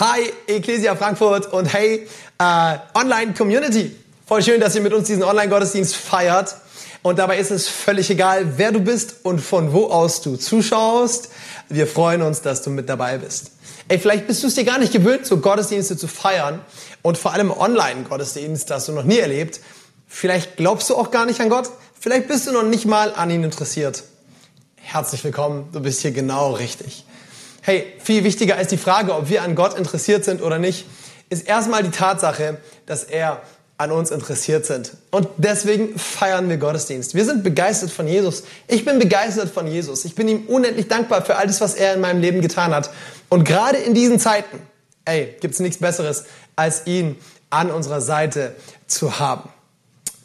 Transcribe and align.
Hi, 0.00 0.32
Ecclesia 0.46 0.94
Frankfurt 0.94 1.52
und 1.52 1.72
hey, 1.72 2.06
äh, 2.38 2.78
Online 2.94 3.34
Community. 3.34 3.96
Voll 4.26 4.44
schön, 4.44 4.60
dass 4.60 4.76
ihr 4.76 4.80
mit 4.80 4.92
uns 4.92 5.08
diesen 5.08 5.24
Online-Gottesdienst 5.24 5.96
feiert. 5.96 6.54
Und 7.02 7.18
dabei 7.18 7.38
ist 7.38 7.50
es 7.50 7.66
völlig 7.66 8.08
egal, 8.08 8.58
wer 8.58 8.70
du 8.70 8.78
bist 8.78 9.16
und 9.24 9.40
von 9.40 9.72
wo 9.72 9.86
aus 9.86 10.20
du 10.20 10.36
zuschaust. 10.36 11.30
Wir 11.68 11.88
freuen 11.88 12.22
uns, 12.22 12.42
dass 12.42 12.62
du 12.62 12.70
mit 12.70 12.88
dabei 12.88 13.18
bist. 13.18 13.50
Ey, 13.88 13.98
vielleicht 13.98 14.28
bist 14.28 14.44
du 14.44 14.46
es 14.46 14.54
dir 14.54 14.62
gar 14.62 14.78
nicht 14.78 14.92
gewöhnt, 14.92 15.26
so 15.26 15.38
Gottesdienste 15.38 15.96
zu 15.96 16.06
feiern 16.06 16.60
und 17.02 17.18
vor 17.18 17.32
allem 17.32 17.50
Online-Gottesdienst, 17.50 18.70
das 18.70 18.86
du 18.86 18.92
noch 18.92 19.02
nie 19.02 19.18
erlebt. 19.18 19.58
Vielleicht 20.06 20.58
glaubst 20.58 20.88
du 20.90 20.94
auch 20.94 21.10
gar 21.10 21.26
nicht 21.26 21.40
an 21.40 21.48
Gott. 21.48 21.70
Vielleicht 21.98 22.28
bist 22.28 22.46
du 22.46 22.52
noch 22.52 22.62
nicht 22.62 22.86
mal 22.86 23.12
an 23.16 23.30
ihn 23.30 23.42
interessiert. 23.42 24.04
Herzlich 24.76 25.24
willkommen, 25.24 25.70
du 25.72 25.80
bist 25.80 26.02
hier 26.02 26.12
genau 26.12 26.52
richtig. 26.52 27.04
Hey, 27.68 27.84
viel 27.98 28.24
wichtiger 28.24 28.56
als 28.56 28.68
die 28.68 28.78
Frage, 28.78 29.14
ob 29.14 29.28
wir 29.28 29.42
an 29.42 29.54
Gott 29.54 29.76
interessiert 29.76 30.24
sind 30.24 30.40
oder 30.40 30.58
nicht, 30.58 30.86
ist 31.28 31.46
erstmal 31.46 31.82
die 31.82 31.90
Tatsache, 31.90 32.56
dass 32.86 33.04
er 33.04 33.42
an 33.76 33.92
uns 33.92 34.10
interessiert 34.10 34.64
sind. 34.64 34.92
Und 35.10 35.28
deswegen 35.36 35.98
feiern 35.98 36.48
wir 36.48 36.56
Gottesdienst. 36.56 37.14
Wir 37.14 37.26
sind 37.26 37.44
begeistert 37.44 37.90
von 37.90 38.08
Jesus. 38.08 38.44
Ich 38.68 38.86
bin 38.86 38.98
begeistert 38.98 39.50
von 39.50 39.66
Jesus. 39.66 40.06
Ich 40.06 40.14
bin 40.14 40.28
ihm 40.28 40.46
unendlich 40.46 40.88
dankbar 40.88 41.22
für 41.22 41.36
alles, 41.36 41.60
was 41.60 41.74
er 41.74 41.92
in 41.92 42.00
meinem 42.00 42.22
Leben 42.22 42.40
getan 42.40 42.74
hat. 42.74 42.88
Und 43.28 43.44
gerade 43.44 43.76
in 43.76 43.92
diesen 43.92 44.18
Zeiten, 44.18 44.62
ey, 45.04 45.36
gibt's 45.38 45.60
nichts 45.60 45.76
Besseres, 45.76 46.24
als 46.56 46.86
ihn 46.86 47.16
an 47.50 47.70
unserer 47.70 48.00
Seite 48.00 48.56
zu 48.86 49.18
haben. 49.18 49.50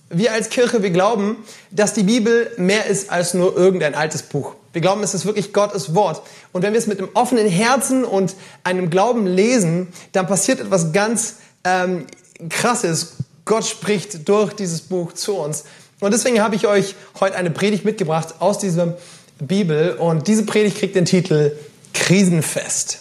Wir 0.07 0.31
als 0.31 0.47
Kirche, 0.47 0.81
wir 0.81 0.91
glauben, 0.91 1.43
dass 1.71 1.93
die 1.93 2.03
Bibel 2.03 2.49
mehr 2.55 2.85
ist 2.85 3.09
als 3.09 3.33
nur 3.33 3.57
irgendein 3.57 3.95
altes 3.95 4.21
Buch. 4.21 4.55
Wir 4.73 4.81
glauben, 4.81 5.03
es 5.03 5.13
ist 5.13 5.25
wirklich 5.25 5.53
Gottes 5.53 5.93
Wort. 5.93 6.23
Und 6.51 6.63
wenn 6.63 6.73
wir 6.73 6.79
es 6.79 6.87
mit 6.87 6.97
einem 6.97 7.09
offenen 7.13 7.47
Herzen 7.47 8.03
und 8.03 8.35
einem 8.63 8.89
Glauben 8.89 9.27
lesen, 9.27 9.87
dann 10.11 10.27
passiert 10.27 10.59
etwas 10.59 10.91
ganz 10.91 11.35
ähm, 11.63 12.07
Krasses. 12.49 13.13
Gott 13.45 13.65
spricht 13.65 14.27
durch 14.27 14.53
dieses 14.53 14.81
Buch 14.81 15.13
zu 15.13 15.35
uns. 15.35 15.65
Und 15.99 16.11
deswegen 16.11 16.41
habe 16.41 16.55
ich 16.55 16.65
euch 16.65 16.95
heute 17.19 17.35
eine 17.35 17.51
Predigt 17.51 17.85
mitgebracht 17.85 18.35
aus 18.39 18.57
dieser 18.57 18.97
Bibel. 19.39 19.93
Und 19.93 20.27
diese 20.27 20.43
Predigt 20.43 20.77
kriegt 20.77 20.95
den 20.95 21.05
Titel 21.05 21.55
Krisenfest. 21.93 22.99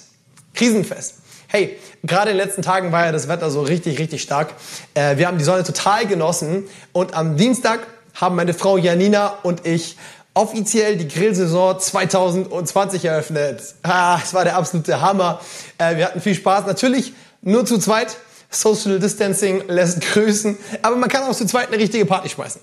Krisenfest. 0.55 1.15
Hey, 1.49 1.79
gerade 2.03 2.31
in 2.31 2.37
den 2.37 2.47
letzten 2.47 2.63
Tagen 2.63 2.93
war 2.93 3.07
ja 3.07 3.13
das 3.13 3.29
Wetter 3.29 3.51
so 3.51 3.63
richtig, 3.63 3.99
richtig 3.99 4.23
stark. 4.23 4.55
Äh, 4.93 5.17
wir 5.17 5.27
haben 5.27 5.39
die 5.39 5.45
Sonne 5.45 5.65
total 5.65 6.07
genossen. 6.07 6.65
Und 6.93 7.15
am 7.15 7.37
Dienstag 7.39 7.81
haben 8.15 8.37
meine 8.37 8.53
Frau 8.53 8.77
Janina 8.77 9.39
und 9.43 9.67
ich 9.67 9.97
offiziell 10.35 10.97
die 10.97 11.09
Grillsaison 11.09 11.79
2020 11.79 13.05
eröffnet. 13.05 13.63
Ah, 13.83 14.19
es 14.23 14.33
war 14.35 14.45
der 14.45 14.57
absolute 14.57 15.01
Hammer. 15.01 15.41
Äh, 15.79 15.97
wir 15.97 16.07
hatten 16.07 16.21
viel 16.21 16.35
Spaß. 16.35 16.67
Natürlich 16.67 17.13
nur 17.43 17.67
zu 17.67 17.79
zweit. 17.79 18.17
Social 18.51 18.99
Distancing 18.99 19.65
lässt 19.69 20.01
grüßen. 20.01 20.57
Aber 20.83 20.97
man 20.97 21.09
kann 21.09 21.23
auch 21.25 21.35
zu 21.35 21.47
zweit 21.47 21.69
eine 21.69 21.79
richtige 21.79 22.07
Party 22.07 22.29
schmeißen. 22.29 22.61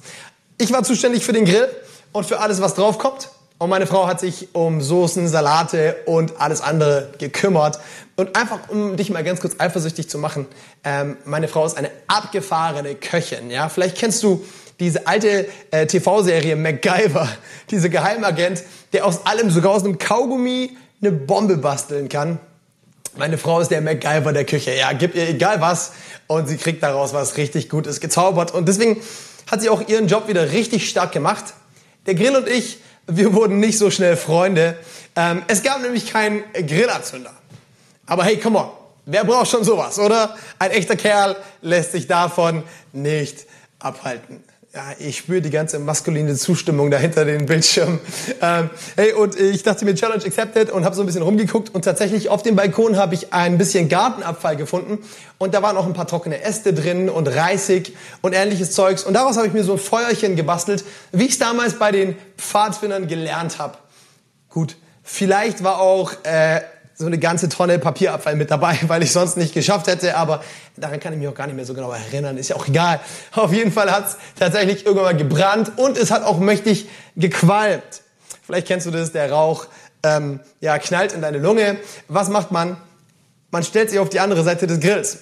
Ich 0.57 0.71
war 0.71 0.83
zuständig 0.83 1.23
für 1.23 1.33
den 1.33 1.45
Grill 1.45 1.67
und 2.11 2.25
für 2.25 2.39
alles, 2.39 2.61
was 2.61 2.75
drauf 2.75 2.97
kommt. 2.97 3.29
Und 3.57 3.69
meine 3.69 3.87
Frau 3.87 4.07
hat 4.07 4.21
sich 4.21 4.49
um 4.53 4.81
Soßen, 4.81 5.27
Salate 5.27 5.97
und 6.05 6.39
alles 6.39 6.61
andere 6.61 7.09
gekümmert. 7.17 7.79
Und 8.15 8.35
einfach, 8.35 8.69
um 8.69 8.95
dich 8.95 9.09
mal 9.09 9.23
ganz 9.23 9.41
kurz 9.41 9.55
eifersüchtig 9.57 10.09
zu 10.09 10.17
machen, 10.17 10.45
ähm, 10.85 11.17
meine 11.25 11.49
Frau 11.49 11.65
ist 11.65 11.77
eine 11.77 11.91
abgefahrene 12.07 12.95
Köchin. 12.95 13.51
Ja, 13.51 13.67
vielleicht 13.67 13.97
kennst 13.97 14.23
du 14.23 14.45
diese 14.79 15.07
alte 15.07 15.47
äh, 15.71 15.85
TV-Serie 15.85 16.55
MacGyver, 16.55 17.27
dieser 17.69 17.89
Geheimagent, 17.89 18.63
der 18.93 19.05
aus 19.05 19.25
allem, 19.25 19.49
sogar 19.49 19.73
aus 19.73 19.83
einem 19.83 19.97
Kaugummi, 19.97 20.77
eine 21.01 21.11
Bombe 21.11 21.57
basteln 21.57 22.09
kann. 22.09 22.39
Meine 23.17 23.37
Frau 23.37 23.59
ist 23.59 23.71
der 23.71 23.81
MacGyver 23.81 24.33
der 24.33 24.45
Küche. 24.45 24.73
Ja, 24.75 24.91
gib 24.93 25.15
ihr 25.15 25.29
egal 25.29 25.61
was 25.61 25.93
und 26.27 26.47
sie 26.47 26.57
kriegt 26.57 26.83
daraus 26.83 27.13
was 27.13 27.37
richtig 27.37 27.69
Gutes 27.69 27.99
gezaubert. 27.99 28.53
Und 28.53 28.67
deswegen 28.67 29.01
hat 29.49 29.61
sie 29.61 29.69
auch 29.69 29.87
ihren 29.87 30.07
Job 30.07 30.27
wieder 30.27 30.51
richtig 30.51 30.89
stark 30.89 31.11
gemacht. 31.11 31.45
Der 32.05 32.15
Grill 32.15 32.35
und 32.35 32.47
ich, 32.47 32.79
wir 33.07 33.33
wurden 33.33 33.59
nicht 33.59 33.77
so 33.77 33.89
schnell 33.91 34.15
Freunde. 34.15 34.77
Ähm, 35.15 35.41
es 35.47 35.63
gab 35.63 35.81
nämlich 35.81 36.11
keinen 36.11 36.43
Grillanzünder. 36.53 37.33
Aber 38.05 38.23
hey, 38.23 38.37
come 38.37 38.59
on. 38.59 38.69
Wer 39.05 39.23
braucht 39.23 39.49
schon 39.49 39.63
sowas, 39.63 39.97
oder? 39.97 40.35
Ein 40.59 40.71
echter 40.71 40.95
Kerl 40.95 41.35
lässt 41.61 41.93
sich 41.93 42.05
davon 42.05 42.63
nicht 42.93 43.47
abhalten 43.79 44.43
ja, 44.73 44.93
ich 44.99 45.17
spüre 45.17 45.41
die 45.41 45.49
ganze 45.49 45.79
maskuline 45.79 46.35
Zustimmung 46.35 46.91
dahinter 46.91 47.25
den 47.25 47.47
Bildschirm. 47.47 47.99
Ähm, 48.39 48.69
hey, 48.95 49.13
und 49.13 49.39
ich 49.39 49.63
dachte 49.63 49.83
mir, 49.83 49.95
Challenge 49.95 50.23
accepted 50.23 50.69
und 50.69 50.85
habe 50.85 50.95
so 50.95 51.01
ein 51.01 51.07
bisschen 51.07 51.23
rumgeguckt 51.23 51.73
und 51.73 51.83
tatsächlich 51.83 52.29
auf 52.29 52.43
dem 52.43 52.55
Balkon 52.55 52.95
habe 52.95 53.15
ich 53.15 53.33
ein 53.33 53.57
bisschen 53.57 53.89
Gartenabfall 53.89 54.55
gefunden 54.57 54.99
und 55.39 55.55
da 55.55 55.63
waren 55.63 55.75
auch 55.75 55.87
ein 55.87 55.93
paar 55.93 56.05
trockene 56.05 56.43
Äste 56.43 56.71
drin 56.71 57.09
und 57.09 57.27
Reisig 57.27 57.95
und 58.21 58.33
ähnliches 58.33 58.71
Zeugs 58.71 59.03
und 59.03 59.13
daraus 59.13 59.37
habe 59.37 59.47
ich 59.47 59.53
mir 59.53 59.63
so 59.63 59.73
ein 59.73 59.79
Feuerchen 59.79 60.35
gebastelt, 60.35 60.83
wie 61.11 61.25
ich 61.25 61.31
es 61.31 61.39
damals 61.39 61.79
bei 61.79 61.91
den 61.91 62.15
Pfadfindern 62.37 63.07
gelernt 63.07 63.57
habe. 63.57 63.75
Gut, 64.49 64.75
vielleicht 65.01 65.63
war 65.63 65.79
auch 65.79 66.13
äh, 66.23 66.61
so 66.99 67.05
eine 67.05 67.17
ganze 67.17 67.47
Tonne 67.47 67.79
Papierabfall 67.79 68.35
mit 68.35 68.51
dabei, 68.51 68.77
weil 68.87 69.01
ich 69.01 69.13
sonst 69.13 69.37
nicht 69.37 69.53
geschafft 69.53 69.87
hätte. 69.87 70.17
Aber 70.17 70.43
daran 70.75 70.99
kann 70.99 71.13
ich 71.13 71.19
mich 71.19 71.27
auch 71.29 71.33
gar 71.33 71.47
nicht 71.47 71.55
mehr 71.55 71.65
so 71.65 71.73
genau 71.73 71.91
erinnern. 71.91 72.37
Ist 72.37 72.49
ja 72.49 72.57
auch 72.57 72.67
egal. 72.67 72.99
Auf 73.31 73.53
jeden 73.53 73.71
Fall 73.71 73.89
hat 73.89 74.07
es 74.07 74.17
tatsächlich 74.37 74.85
irgendwann 74.85 75.05
mal 75.05 75.17
gebrannt 75.17 75.71
und 75.77 75.97
es 75.97 76.11
hat 76.11 76.23
auch 76.23 76.39
mächtig 76.39 76.89
gequalmt. 77.15 78.01
Vielleicht 78.45 78.67
kennst 78.67 78.85
du 78.85 78.91
das, 78.91 79.13
der 79.13 79.31
Rauch 79.31 79.67
ähm, 80.03 80.41
ja, 80.59 80.77
knallt 80.77 81.13
in 81.13 81.21
deine 81.21 81.37
Lunge. 81.37 81.77
Was 82.09 82.29
macht 82.29 82.51
man? 82.51 82.75
Man 83.49 83.63
stellt 83.63 83.89
sich 83.89 83.99
auf 83.99 84.09
die 84.09 84.19
andere 84.19 84.43
Seite 84.43 84.67
des 84.67 84.81
Grills. 84.81 85.19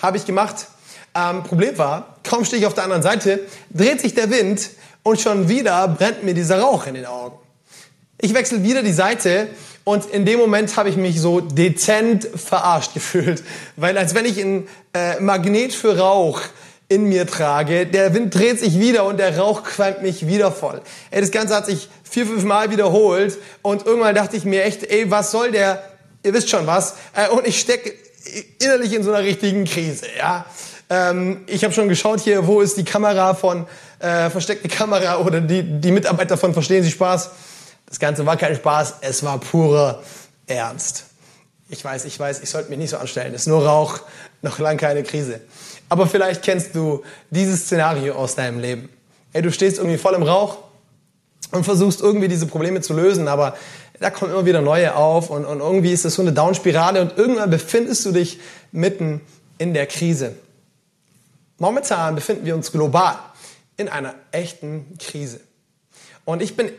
Habe 0.00 0.16
ich 0.16 0.26
gemacht. 0.26 0.66
Ähm, 1.14 1.42
Problem 1.42 1.76
war, 1.76 2.18
kaum 2.22 2.44
stehe 2.44 2.60
ich 2.60 2.66
auf 2.66 2.74
der 2.74 2.84
anderen 2.84 3.02
Seite, 3.02 3.40
dreht 3.70 4.00
sich 4.00 4.14
der 4.14 4.30
Wind 4.30 4.70
und 5.02 5.20
schon 5.20 5.48
wieder 5.48 5.88
brennt 5.88 6.22
mir 6.22 6.34
dieser 6.34 6.60
Rauch 6.60 6.86
in 6.86 6.94
den 6.94 7.06
Augen. 7.06 7.36
Ich 8.22 8.34
wechsle 8.34 8.62
wieder 8.62 8.82
die 8.82 8.92
Seite 8.92 9.48
und 9.84 10.04
in 10.04 10.26
dem 10.26 10.38
Moment 10.38 10.76
habe 10.76 10.90
ich 10.90 10.96
mich 10.96 11.20
so 11.20 11.40
dezent 11.40 12.28
verarscht 12.34 12.92
gefühlt, 12.94 13.42
weil 13.76 13.96
als 13.96 14.14
wenn 14.14 14.26
ich 14.26 14.38
ein 14.38 14.68
äh, 14.92 15.18
Magnet 15.20 15.72
für 15.72 15.98
Rauch 15.98 16.42
in 16.88 17.04
mir 17.04 17.26
trage, 17.26 17.86
der 17.86 18.12
Wind 18.12 18.34
dreht 18.34 18.60
sich 18.60 18.78
wieder 18.78 19.04
und 19.04 19.18
der 19.18 19.38
Rauch 19.38 19.62
qualmt 19.62 20.02
mich 20.02 20.26
wieder 20.26 20.52
voll. 20.52 20.82
Ey, 21.10 21.22
das 21.22 21.30
Ganze 21.30 21.54
hat 21.54 21.64
sich 21.64 21.88
vier, 22.02 22.26
fünf 22.26 22.44
Mal 22.44 22.70
wiederholt 22.70 23.38
und 23.62 23.86
irgendwann 23.86 24.14
dachte 24.14 24.36
ich 24.36 24.44
mir 24.44 24.64
echt, 24.64 24.82
ey, 24.82 25.10
was 25.10 25.30
soll 25.30 25.52
der, 25.52 25.82
ihr 26.22 26.34
wisst 26.34 26.50
schon 26.50 26.66
was, 26.66 26.96
äh, 27.14 27.28
und 27.28 27.46
ich 27.46 27.58
stecke 27.58 27.94
innerlich 28.58 28.92
in 28.92 29.02
so 29.02 29.12
einer 29.12 29.24
richtigen 29.24 29.64
Krise, 29.64 30.06
ja. 30.18 30.44
Ähm, 30.90 31.44
ich 31.46 31.64
habe 31.64 31.72
schon 31.72 31.88
geschaut 31.88 32.20
hier, 32.20 32.46
wo 32.46 32.60
ist 32.60 32.76
die 32.76 32.84
Kamera 32.84 33.32
von 33.32 33.66
äh, 34.00 34.28
versteckte 34.28 34.68
Kamera 34.68 35.20
oder 35.20 35.40
die, 35.40 35.62
die 35.62 35.92
Mitarbeiter 35.92 36.36
von 36.36 36.52
Verstehen 36.52 36.82
Sie 36.82 36.90
Spaß? 36.90 37.30
Das 37.90 37.98
Ganze 37.98 38.24
war 38.24 38.36
kein 38.36 38.54
Spaß, 38.54 38.94
es 39.02 39.22
war 39.24 39.38
purer 39.38 40.02
Ernst. 40.46 41.06
Ich 41.68 41.84
weiß, 41.84 42.04
ich 42.04 42.18
weiß, 42.18 42.40
ich 42.40 42.48
sollte 42.48 42.70
mich 42.70 42.78
nicht 42.78 42.90
so 42.90 42.96
anstellen. 42.96 43.34
Ist 43.34 43.48
nur 43.48 43.66
Rauch, 43.66 44.00
noch 44.42 44.58
lang 44.60 44.76
keine 44.76 45.02
Krise. 45.02 45.40
Aber 45.88 46.06
vielleicht 46.06 46.42
kennst 46.42 46.74
du 46.74 47.02
dieses 47.30 47.62
Szenario 47.62 48.14
aus 48.14 48.36
deinem 48.36 48.60
Leben. 48.60 48.88
Ey, 49.32 49.42
du 49.42 49.50
stehst 49.50 49.78
irgendwie 49.78 49.98
voll 49.98 50.14
im 50.14 50.22
Rauch 50.22 50.58
und 51.50 51.64
versuchst 51.64 52.00
irgendwie 52.00 52.28
diese 52.28 52.46
Probleme 52.46 52.80
zu 52.80 52.94
lösen, 52.94 53.26
aber 53.26 53.56
da 53.98 54.10
kommen 54.10 54.30
immer 54.32 54.46
wieder 54.46 54.62
neue 54.62 54.94
auf 54.94 55.28
und, 55.30 55.44
und 55.44 55.58
irgendwie 55.58 55.92
ist 55.92 56.04
es 56.04 56.14
so 56.14 56.22
eine 56.22 56.32
Downspirale 56.32 57.02
und 57.02 57.18
irgendwann 57.18 57.50
befindest 57.50 58.06
du 58.06 58.12
dich 58.12 58.38
mitten 58.70 59.20
in 59.58 59.74
der 59.74 59.86
Krise. 59.86 60.36
Momentan 61.58 62.14
befinden 62.14 62.46
wir 62.46 62.54
uns 62.54 62.70
global 62.70 63.16
in 63.76 63.88
einer 63.88 64.14
echten 64.30 64.96
Krise. 64.98 65.40
Und 66.24 66.40
ich 66.40 66.56
bin 66.56 66.70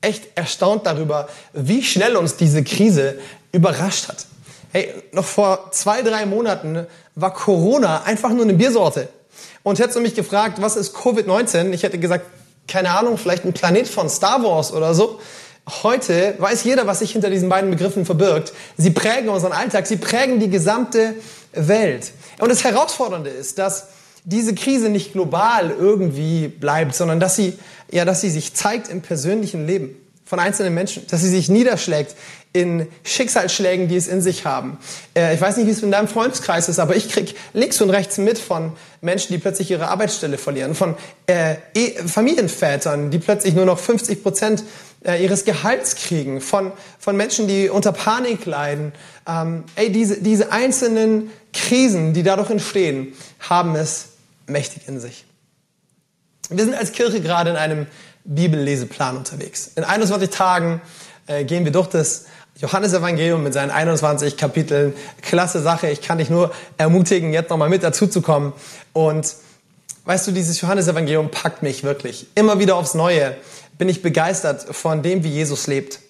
echt 0.00 0.36
erstaunt 0.36 0.86
darüber, 0.86 1.28
wie 1.52 1.82
schnell 1.82 2.16
uns 2.16 2.36
diese 2.36 2.62
Krise 2.62 3.18
überrascht 3.52 4.08
hat. 4.08 4.26
Hey, 4.72 4.92
noch 5.12 5.24
vor 5.24 5.70
zwei, 5.72 6.02
drei 6.02 6.26
Monaten 6.26 6.86
war 7.14 7.32
Corona 7.32 8.02
einfach 8.02 8.30
nur 8.30 8.42
eine 8.42 8.54
Biersorte. 8.54 9.08
Und 9.62 9.78
hättest 9.78 9.96
du 9.96 10.00
mich 10.00 10.14
gefragt, 10.14 10.60
was 10.60 10.76
ist 10.76 10.94
Covid-19? 10.94 11.72
Ich 11.72 11.82
hätte 11.82 11.98
gesagt, 11.98 12.26
keine 12.66 12.90
Ahnung, 12.90 13.18
vielleicht 13.18 13.44
ein 13.44 13.52
Planet 13.52 13.88
von 13.88 14.08
Star 14.08 14.42
Wars 14.44 14.72
oder 14.72 14.94
so. 14.94 15.20
Heute 15.82 16.34
weiß 16.38 16.64
jeder, 16.64 16.86
was 16.86 17.00
sich 17.00 17.12
hinter 17.12 17.30
diesen 17.30 17.48
beiden 17.48 17.70
Begriffen 17.70 18.06
verbirgt. 18.06 18.52
Sie 18.76 18.90
prägen 18.90 19.28
unseren 19.28 19.52
Alltag, 19.52 19.86
sie 19.86 19.96
prägen 19.96 20.38
die 20.38 20.48
gesamte 20.48 21.14
Welt. 21.52 22.12
Und 22.38 22.50
das 22.50 22.64
Herausfordernde 22.64 23.30
ist, 23.30 23.58
dass 23.58 23.88
diese 24.28 24.54
Krise 24.54 24.90
nicht 24.90 25.12
global 25.12 25.70
irgendwie 25.70 26.48
bleibt, 26.48 26.94
sondern 26.94 27.18
dass 27.18 27.34
sie, 27.34 27.54
ja, 27.90 28.04
dass 28.04 28.20
sie 28.20 28.28
sich 28.28 28.52
zeigt 28.52 28.88
im 28.88 29.00
persönlichen 29.00 29.66
Leben 29.66 29.96
von 30.26 30.38
einzelnen 30.38 30.74
Menschen, 30.74 31.06
dass 31.08 31.22
sie 31.22 31.30
sich 31.30 31.48
niederschlägt 31.48 32.14
in 32.52 32.86
Schicksalsschlägen, 33.04 33.88
die 33.88 33.96
es 33.96 34.06
in 34.06 34.20
sich 34.20 34.44
haben. 34.44 34.78
Äh, 35.16 35.34
ich 35.34 35.40
weiß 35.40 35.56
nicht, 35.56 35.66
wie 35.66 35.70
es 35.70 35.82
in 35.82 35.90
deinem 35.90 36.08
Freundeskreis 36.08 36.68
ist, 36.68 36.78
aber 36.78 36.94
ich 36.94 37.08
krieg 37.08 37.34
links 37.54 37.80
und 37.80 37.88
rechts 37.88 38.18
mit 38.18 38.38
von 38.38 38.72
Menschen, 39.00 39.32
die 39.32 39.38
plötzlich 39.38 39.70
ihre 39.70 39.88
Arbeitsstelle 39.88 40.36
verlieren, 40.36 40.74
von 40.74 40.94
äh, 41.26 41.56
e 41.74 41.94
Familienvätern, 42.06 43.10
die 43.10 43.18
plötzlich 43.18 43.54
nur 43.54 43.64
noch 43.64 43.78
50 43.78 44.22
Prozent 44.22 44.64
äh, 45.06 45.22
ihres 45.22 45.46
Gehalts 45.46 45.96
kriegen, 45.96 46.42
von, 46.42 46.72
von 46.98 47.16
Menschen, 47.16 47.48
die 47.48 47.70
unter 47.70 47.92
Panik 47.92 48.44
leiden. 48.44 48.92
Ähm, 49.26 49.64
ey, 49.76 49.90
diese, 49.90 50.20
diese 50.20 50.52
einzelnen 50.52 51.30
Krisen, 51.54 52.12
die 52.12 52.22
dadurch 52.22 52.50
entstehen, 52.50 53.14
haben 53.40 53.74
es 53.74 54.08
mächtig 54.48 54.88
in 54.88 55.00
sich. 55.00 55.24
Wir 56.50 56.64
sind 56.64 56.74
als 56.74 56.92
Kirche 56.92 57.20
gerade 57.20 57.50
in 57.50 57.56
einem 57.56 57.86
Bibelleseplan 58.24 59.16
unterwegs. 59.16 59.70
In 59.76 59.84
21 59.84 60.30
Tagen 60.30 60.80
äh, 61.26 61.44
gehen 61.44 61.64
wir 61.64 61.72
durch 61.72 61.88
das 61.88 62.26
Johannesevangelium 62.58 63.42
mit 63.42 63.52
seinen 63.52 63.70
21 63.70 64.36
Kapiteln. 64.36 64.92
Klasse 65.22 65.60
Sache. 65.60 65.88
Ich 65.88 66.02
kann 66.02 66.18
dich 66.18 66.28
nur 66.28 66.52
ermutigen, 66.76 67.32
jetzt 67.32 67.50
nochmal 67.50 67.68
mit 67.68 67.82
dazuzukommen. 67.82 68.52
Und 68.92 69.34
weißt 70.04 70.26
du, 70.26 70.32
dieses 70.32 70.60
Johannesevangelium 70.60 71.30
packt 71.30 71.62
mich 71.62 71.84
wirklich. 71.84 72.26
Immer 72.34 72.58
wieder 72.58 72.76
aufs 72.76 72.94
Neue 72.94 73.36
bin 73.78 73.88
ich 73.88 74.02
begeistert 74.02 74.74
von 74.74 75.02
dem, 75.02 75.22
wie 75.22 75.28
Jesus 75.28 75.66
lebt. 75.68 76.00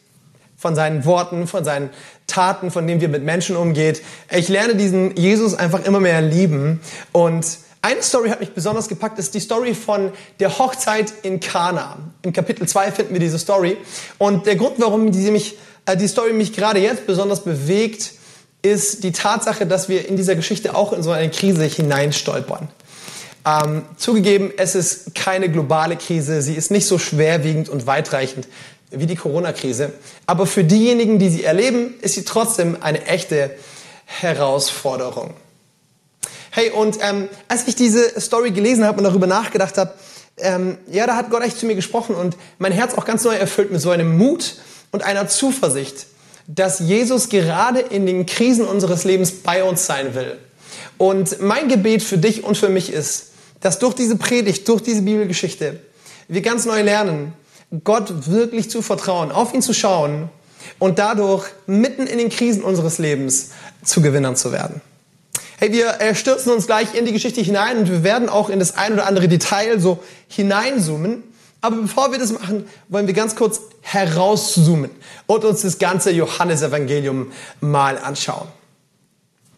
Von 0.56 0.75
seinen 0.75 1.05
Worten, 1.05 1.46
von 1.46 1.64
seinen 1.64 1.91
Taten, 2.26 2.70
von 2.70 2.87
dem, 2.87 3.00
wie 3.00 3.05
er 3.05 3.11
mit 3.11 3.25
Menschen 3.25 3.55
umgeht. 3.55 4.02
Ich 4.31 4.49
lerne 4.49 4.75
diesen 4.75 5.17
Jesus 5.17 5.55
einfach 5.55 5.84
immer 5.84 6.00
mehr 6.00 6.23
lieben. 6.23 6.81
Und 7.12 7.46
eine 7.82 8.02
Story 8.02 8.30
hat 8.30 8.40
mich 8.40 8.52
besonders 8.52 8.88
gepackt, 8.88 9.19
ist 9.19 9.34
die 9.34 9.40
Story 9.40 9.75
von 9.75 10.12
der 10.40 10.58
Hochzeit 10.58 11.12
in 11.22 11.40
Kana. 11.40 11.98
Im 12.22 12.32
Kapitel 12.32 12.66
2 12.66 12.92
finden 12.92 13.12
wir 13.12 13.20
diese 13.20 13.38
Story. 13.38 13.76
Und 14.19 14.46
der 14.46 14.56
Grund, 14.56 14.75
warum 14.78 15.12
die, 15.12 15.30
mich, 15.30 15.56
äh, 15.86 15.96
die 15.96 16.08
Story 16.08 16.32
mich 16.32 16.52
gerade 16.52 16.80
jetzt 16.80 17.06
besonders 17.06 17.44
bewegt, 17.44 18.12
ist 18.62 19.04
die 19.04 19.12
Tatsache, 19.12 19.66
dass 19.66 19.88
wir 19.88 20.08
in 20.08 20.16
dieser 20.16 20.34
Geschichte 20.34 20.75
auch 20.75 20.92
in 20.92 21.02
so 21.02 21.12
eine 21.12 21.30
Krise 21.30 21.64
hineinstolpern. 21.64 22.69
Ähm, 23.46 23.84
zugegeben, 23.96 24.50
es 24.56 24.74
ist 24.74 25.14
keine 25.14 25.48
globale 25.48 25.96
Krise, 25.96 26.42
sie 26.42 26.54
ist 26.54 26.70
nicht 26.70 26.86
so 26.86 26.98
schwerwiegend 26.98 27.69
und 27.69 27.86
weitreichend 27.86 28.48
wie 28.90 29.06
die 29.06 29.16
Corona-Krise, 29.16 29.92
aber 30.26 30.46
für 30.46 30.64
diejenigen, 30.64 31.19
die 31.19 31.28
sie 31.28 31.44
erleben, 31.44 31.94
ist 32.00 32.14
sie 32.14 32.24
trotzdem 32.24 32.76
eine 32.81 33.04
echte 33.06 33.50
Herausforderung. 34.06 35.34
Hey, 36.58 36.70
und 36.70 36.99
ähm, 37.02 37.28
als 37.46 37.69
ich 37.69 37.76
diese 37.76 38.20
Story 38.20 38.50
gelesen 38.50 38.84
habe 38.84 38.99
und 38.99 39.05
darüber 39.05 39.28
nachgedacht 39.28 39.78
habe, 39.78 39.94
ähm, 40.38 40.76
ja, 40.90 41.06
da 41.06 41.14
hat 41.14 41.31
Gott 41.31 41.44
echt 41.44 41.56
zu 41.56 41.66
mir 41.66 41.76
gesprochen 41.76 42.16
und 42.16 42.37
mein 42.58 42.72
Herz 42.72 42.94
auch 42.94 43.05
ganz 43.05 43.22
neu 43.22 43.37
erfüllt 43.37 43.70
mit 43.70 43.81
so 43.81 43.90
einem 43.90 44.19
Mut 44.19 44.56
und 44.90 45.05
einer 45.05 45.28
Zuversicht, 45.28 46.06
dass 46.49 46.81
Jesus 46.81 47.28
gerade 47.28 47.78
in 47.78 48.06
den 48.06 48.26
Krisen 48.26 48.66
unseres 48.66 49.05
Lebens 49.05 49.31
bei 49.31 49.62
uns 49.62 49.87
sein 49.87 50.16
will. 50.16 50.37
Und 50.96 51.40
mein 51.40 51.69
Gebet 51.69 52.02
für 52.02 52.19
dich 52.19 52.43
und 52.43 52.58
für 52.58 52.69
mich 52.69 52.93
ist, 52.93 53.26
dass 53.60 53.78
durch 53.78 53.94
diese 53.94 54.16
Predigt, 54.16 54.66
durch 54.69 54.82
diese 54.82 55.02
Bibelgeschichte, 55.02 55.78
wir 56.26 56.43
ganz 56.43 56.64
neu 56.64 56.82
lernen, 56.82 57.34
Gott 57.84 58.26
wirklich 58.26 58.69
zu 58.69 58.82
vertrauen, 58.82 59.31
auf 59.31 59.55
ihn 59.55 59.62
zu 59.62 59.75
schauen 59.75 60.28
und 60.81 60.99
dadurch 60.99 61.46
mitten 61.69 62.08
in 62.08 62.19
den 62.19 62.31
Krisen 62.31 62.64
unseres 62.64 62.99
Lebens 62.99 63.50
zu 63.84 64.02
Gewinnern 64.02 64.34
zu 64.34 64.50
werden. 64.50 64.81
Hey, 65.60 65.72
wir 65.72 66.00
äh, 66.00 66.14
stürzen 66.14 66.52
uns 66.52 66.66
gleich 66.69 66.94
in 66.94 67.05
die 67.05 67.12
Geschichte 67.12 67.40
hinein 67.40 67.78
und 67.78 67.90
wir 67.90 68.05
werden 68.05 68.28
auch 68.28 68.49
in 68.49 68.60
das 68.60 68.76
ein 68.76 68.93
oder 68.93 69.06
andere 69.06 69.26
Detail 69.26 69.81
so 69.81 69.99
hineinzoomen. 70.28 71.25
Aber 71.60 71.78
bevor 71.78 72.12
wir 72.12 72.20
das 72.20 72.31
machen, 72.31 72.69
wollen 72.87 73.08
wir 73.08 73.14
ganz 73.14 73.34
kurz 73.34 73.62
herauszoomen 73.81 74.93
und 75.26 75.44
uns 75.44 75.62
das 75.62 75.78
ganze 75.81 76.12
Johannesevangelium 76.12 77.32
mal 77.60 77.99
anschauen. 77.99 78.46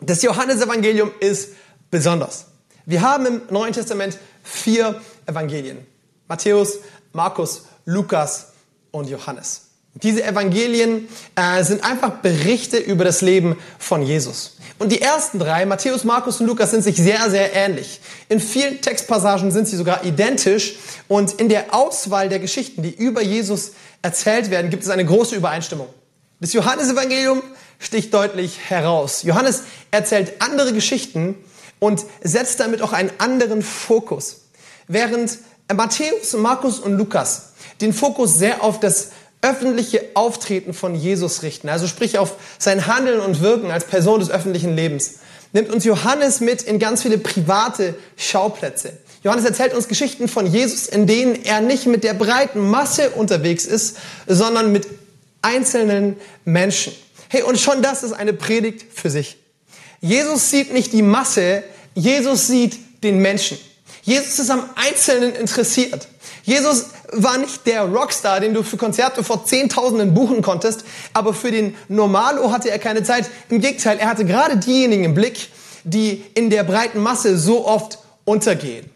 Das 0.01 0.23
Johannesevangelium 0.23 1.11
ist 1.21 1.51
besonders. 1.91 2.47
Wir 2.87 3.03
haben 3.03 3.27
im 3.27 3.43
Neuen 3.51 3.75
Testament 3.75 4.17
vier 4.43 4.99
Evangelien. 5.27 5.87
Matthäus, 6.29 6.79
Markus, 7.13 7.67
Lukas 7.85 8.53
und 8.91 9.11
Johannes. 9.11 9.70
Diese 9.95 10.23
Evangelien 10.23 11.09
äh, 11.35 11.65
sind 11.65 11.85
einfach 11.85 12.11
Berichte 12.23 12.77
über 12.77 13.05
das 13.05 13.23
Leben 13.23 13.57
von 13.79 14.03
Jesus. 14.03 14.57
Und 14.79 14.93
die 14.93 15.03
ersten 15.03 15.39
drei, 15.39 15.67
Matthäus, 15.67 16.05
Markus 16.05 16.41
und 16.41 16.47
Lukas, 16.47 16.71
sind 16.71 16.83
sich 16.83 16.97
sehr, 16.97 17.29
sehr 17.29 17.55
ähnlich. 17.55 18.01
In 18.29 18.41
vielen 18.41 18.81
Textpassagen 18.81 19.51
sind 19.51 19.67
sie 19.67 19.77
sogar 19.77 20.05
identisch. 20.05 20.77
Und 21.09 21.33
in 21.33 21.49
der 21.49 21.75
Auswahl 21.75 22.29
der 22.29 22.39
Geschichten, 22.39 22.83
die 22.83 22.95
über 22.95 23.21
Jesus 23.21 23.73
erzählt 24.01 24.51
werden, 24.51 24.71
gibt 24.71 24.85
es 24.85 24.89
eine 24.89 25.05
große 25.05 25.35
Übereinstimmung. 25.35 25.89
Das 26.39 26.53
Johannesevangelium 26.53 27.43
sticht 27.79 28.15
deutlich 28.15 28.59
heraus. 28.71 29.25
Johannes 29.25 29.65
erzählt 29.91 30.41
andere 30.41 30.73
Geschichten 30.73 31.35
und 31.81 32.05
setzt 32.23 32.61
damit 32.61 32.81
auch 32.81 32.93
einen 32.93 33.11
anderen 33.19 33.63
Fokus. 33.63 34.43
Während 34.87 35.39
Matthäus, 35.75 36.33
Markus 36.35 36.79
und 36.79 36.97
Lukas 36.97 37.51
den 37.81 37.93
Fokus 37.93 38.35
sehr 38.35 38.63
auf 38.63 38.81
das 38.81 39.11
öffentliche 39.43 40.05
Auftreten 40.15 40.75
von 40.75 40.95
Jesus 40.95 41.43
richten, 41.43 41.69
also 41.69 41.87
sprich 41.87 42.19
auf 42.19 42.35
sein 42.59 42.87
Handeln 42.87 43.21
und 43.21 43.41
Wirken 43.41 43.71
als 43.71 43.85
Person 43.85 44.21
des 44.21 44.31
öffentlichen 44.31 44.77
Lebens, 44.77 45.21
nimmt 45.53 45.71
uns 45.71 45.85
Johannes 45.85 46.41
mit 46.41 46.63
in 46.63 46.79
ganz 46.79 47.03
viele 47.03 47.19
private 47.19 47.95
Schauplätze. 48.17 48.93
Johannes 49.23 49.45
erzählt 49.45 49.75
uns 49.75 49.89
Geschichten 49.89 50.29
von 50.29 50.47
Jesus, 50.47 50.87
in 50.87 51.07
denen 51.07 51.45
er 51.45 51.61
nicht 51.61 51.87
mit 51.87 52.05
der 52.05 52.15
breiten 52.15 52.61
Masse 52.61 53.11
unterwegs 53.11 53.67
ist, 53.67 53.97
sondern 54.27 54.73
mit 54.73 54.87
einzelnen 55.43 56.17
Menschen. 56.45 56.93
Hey, 57.29 57.43
und 57.43 57.59
schon 57.59 57.83
das 57.83 58.03
ist 58.03 58.13
eine 58.13 58.33
Predigt 58.33 58.87
für 58.93 59.11
sich. 59.11 59.37
Jesus 60.01 60.51
sieht 60.51 60.73
nicht 60.73 60.93
die 60.93 61.03
Masse, 61.03 61.63
Jesus 61.95 62.47
sieht 62.47 62.79
den 63.03 63.19
Menschen. 63.19 63.59
Jesus 64.03 64.39
ist 64.39 64.51
am 64.51 64.69
Einzelnen 64.77 65.35
interessiert. 65.35 66.09
Jesus 66.51 66.87
war 67.13 67.39
nicht 67.39 67.65
der 67.65 67.83
Rockstar, 67.83 68.41
den 68.41 68.55
du 68.55 68.65
für 68.65 68.77
Konzerte 68.77 69.23
vor 69.23 69.45
Zehntausenden 69.45 70.15
buchen 70.15 70.43
konntest, 70.43 70.83
aber 71.13 71.33
für 71.33 71.53
den 71.53 71.77
Normalo 71.87 72.51
hatte 72.51 72.73
er 72.73 72.81
keine 72.81 73.05
Zeit. 73.05 73.31
Im 73.51 73.61
Gegenteil, 73.61 74.01
er 74.01 74.09
hatte 74.09 74.25
gerade 74.25 74.57
diejenigen 74.57 75.05
im 75.05 75.15
Blick, 75.15 75.51
die 75.85 76.25
in 76.35 76.51
der 76.51 76.65
breiten 76.65 76.99
Masse 76.99 77.39
so 77.39 77.69
oft 77.69 77.99
untergehen. 78.25 78.91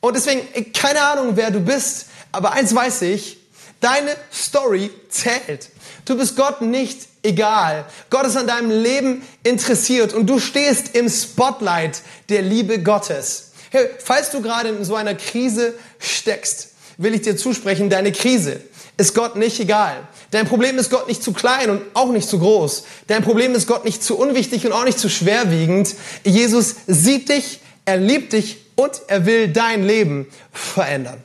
Und 0.00 0.14
deswegen, 0.14 0.42
keine 0.74 1.00
Ahnung, 1.00 1.36
wer 1.36 1.50
du 1.50 1.60
bist, 1.60 2.08
aber 2.32 2.52
eins 2.52 2.74
weiß 2.74 3.00
ich, 3.02 3.38
deine 3.80 4.14
Story 4.30 4.90
zählt. 5.08 5.70
Du 6.04 6.18
bist 6.18 6.36
Gott 6.36 6.60
nicht 6.60 7.08
egal. 7.22 7.86
Gott 8.10 8.26
ist 8.26 8.36
an 8.36 8.46
deinem 8.46 8.70
Leben 8.70 9.22
interessiert 9.42 10.12
und 10.12 10.26
du 10.26 10.38
stehst 10.38 10.94
im 10.94 11.08
Spotlight 11.08 12.02
der 12.28 12.42
Liebe 12.42 12.82
Gottes. 12.82 13.52
Hey, 13.70 13.88
falls 14.04 14.30
du 14.30 14.42
gerade 14.42 14.68
in 14.68 14.84
so 14.84 14.96
einer 14.96 15.14
Krise 15.14 15.72
steckst, 15.98 16.69
will 17.00 17.14
ich 17.14 17.22
dir 17.22 17.36
zusprechen, 17.36 17.88
deine 17.88 18.12
Krise 18.12 18.60
ist 18.98 19.14
Gott 19.14 19.34
nicht 19.34 19.58
egal. 19.58 19.96
Dein 20.30 20.46
Problem 20.46 20.78
ist 20.78 20.90
Gott 20.90 21.08
nicht 21.08 21.22
zu 21.22 21.32
klein 21.32 21.70
und 21.70 21.80
auch 21.94 22.12
nicht 22.12 22.28
zu 22.28 22.38
groß. 22.38 22.84
Dein 23.06 23.22
Problem 23.22 23.54
ist 23.54 23.66
Gott 23.66 23.86
nicht 23.86 24.04
zu 24.04 24.18
unwichtig 24.18 24.66
und 24.66 24.72
auch 24.72 24.84
nicht 24.84 24.98
zu 24.98 25.08
schwerwiegend. 25.08 25.94
Jesus 26.24 26.76
sieht 26.86 27.30
dich, 27.30 27.60
er 27.86 27.96
liebt 27.96 28.34
dich 28.34 28.58
und 28.76 29.00
er 29.06 29.24
will 29.24 29.48
dein 29.48 29.82
Leben 29.82 30.26
verändern. 30.52 31.22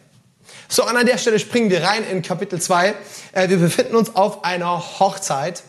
So, 0.69 0.83
an 0.83 1.05
der 1.05 1.17
Stelle 1.17 1.39
springen 1.39 1.69
wir 1.69 1.83
rein 1.83 2.03
in 2.09 2.21
Kapitel 2.21 2.61
2. 2.61 2.95
Äh, 3.33 3.49
wir 3.49 3.57
befinden 3.57 3.95
uns 3.95 4.15
auf 4.15 4.45
einer 4.45 4.99
Hochzeit. 4.99 5.61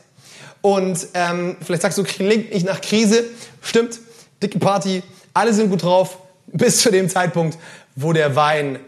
Und 0.63 1.09
ähm, 1.15 1.57
vielleicht 1.61 1.83
sagst 1.83 1.99
du, 1.99 2.05
klingt 2.05 2.53
nicht 2.53 2.65
nach 2.65 2.81
Krise. 2.81 3.25
Stimmt, 3.61 3.99
dicke 4.41 4.61
Party, 4.61 5.03
alle 5.35 5.53
sind 5.53 5.71
gut 5.71 5.83
drauf, 5.83 6.19
bis 6.47 6.81
zu 6.81 6.93
dem 6.93 7.11
Zeitpunkt, 7.11 7.59
wo 7.97 8.13
der 8.13 8.37
Wein 8.37 8.79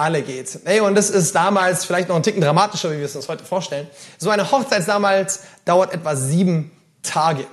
alle 0.00 0.22
geht. 0.22 0.58
Hey, 0.64 0.80
und 0.80 0.94
das 0.94 1.10
ist 1.10 1.34
damals 1.34 1.84
vielleicht 1.84 2.08
noch 2.08 2.16
ein 2.16 2.22
Ticken 2.22 2.40
dramatischer, 2.40 2.90
wie 2.90 2.98
wir 2.98 3.04
es 3.04 3.14
uns 3.14 3.28
heute 3.28 3.44
vorstellen. 3.44 3.86
So 4.18 4.30
eine 4.30 4.50
Hochzeit 4.50 4.88
damals 4.88 5.40
dauert 5.64 5.92
etwa 5.92 6.16
sieben 6.16 6.70
Tage. 7.02 7.44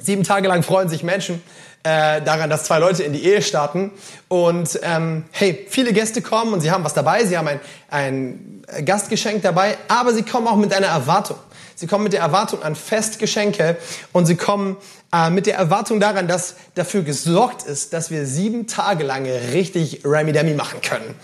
Sieben 0.00 0.24
Tage 0.24 0.48
lang 0.48 0.62
freuen 0.62 0.88
sich 0.88 1.02
Menschen 1.02 1.42
äh, 1.84 2.20
daran, 2.22 2.50
dass 2.50 2.64
zwei 2.64 2.78
Leute 2.78 3.02
in 3.02 3.12
die 3.12 3.24
Ehe 3.24 3.42
starten. 3.42 3.92
Und 4.28 4.80
ähm, 4.82 5.24
hey, 5.30 5.66
viele 5.68 5.92
Gäste 5.92 6.22
kommen 6.22 6.52
und 6.52 6.60
sie 6.60 6.70
haben 6.70 6.82
was 6.82 6.94
dabei, 6.94 7.24
sie 7.24 7.38
haben 7.38 7.48
ein, 7.48 7.60
ein 7.88 8.64
Gastgeschenk 8.84 9.42
dabei, 9.42 9.76
aber 9.88 10.12
sie 10.12 10.22
kommen 10.22 10.48
auch 10.48 10.56
mit 10.56 10.74
einer 10.74 10.88
Erwartung. 10.88 11.36
Sie 11.76 11.86
kommen 11.86 12.04
mit 12.04 12.12
der 12.12 12.20
Erwartung 12.20 12.62
an 12.62 12.76
Festgeschenke 12.76 13.76
und 14.12 14.26
sie 14.26 14.36
kommen 14.36 14.76
äh, 15.14 15.30
mit 15.30 15.46
der 15.46 15.56
Erwartung 15.56 16.00
daran, 16.00 16.26
dass 16.26 16.56
dafür 16.74 17.02
gesorgt 17.02 17.62
ist, 17.62 17.92
dass 17.92 18.10
wir 18.10 18.26
sieben 18.26 18.66
Tage 18.66 19.04
lang 19.04 19.26
richtig 19.26 20.00
Rami-Demi 20.04 20.54
machen 20.54 20.80
können. 20.80 21.14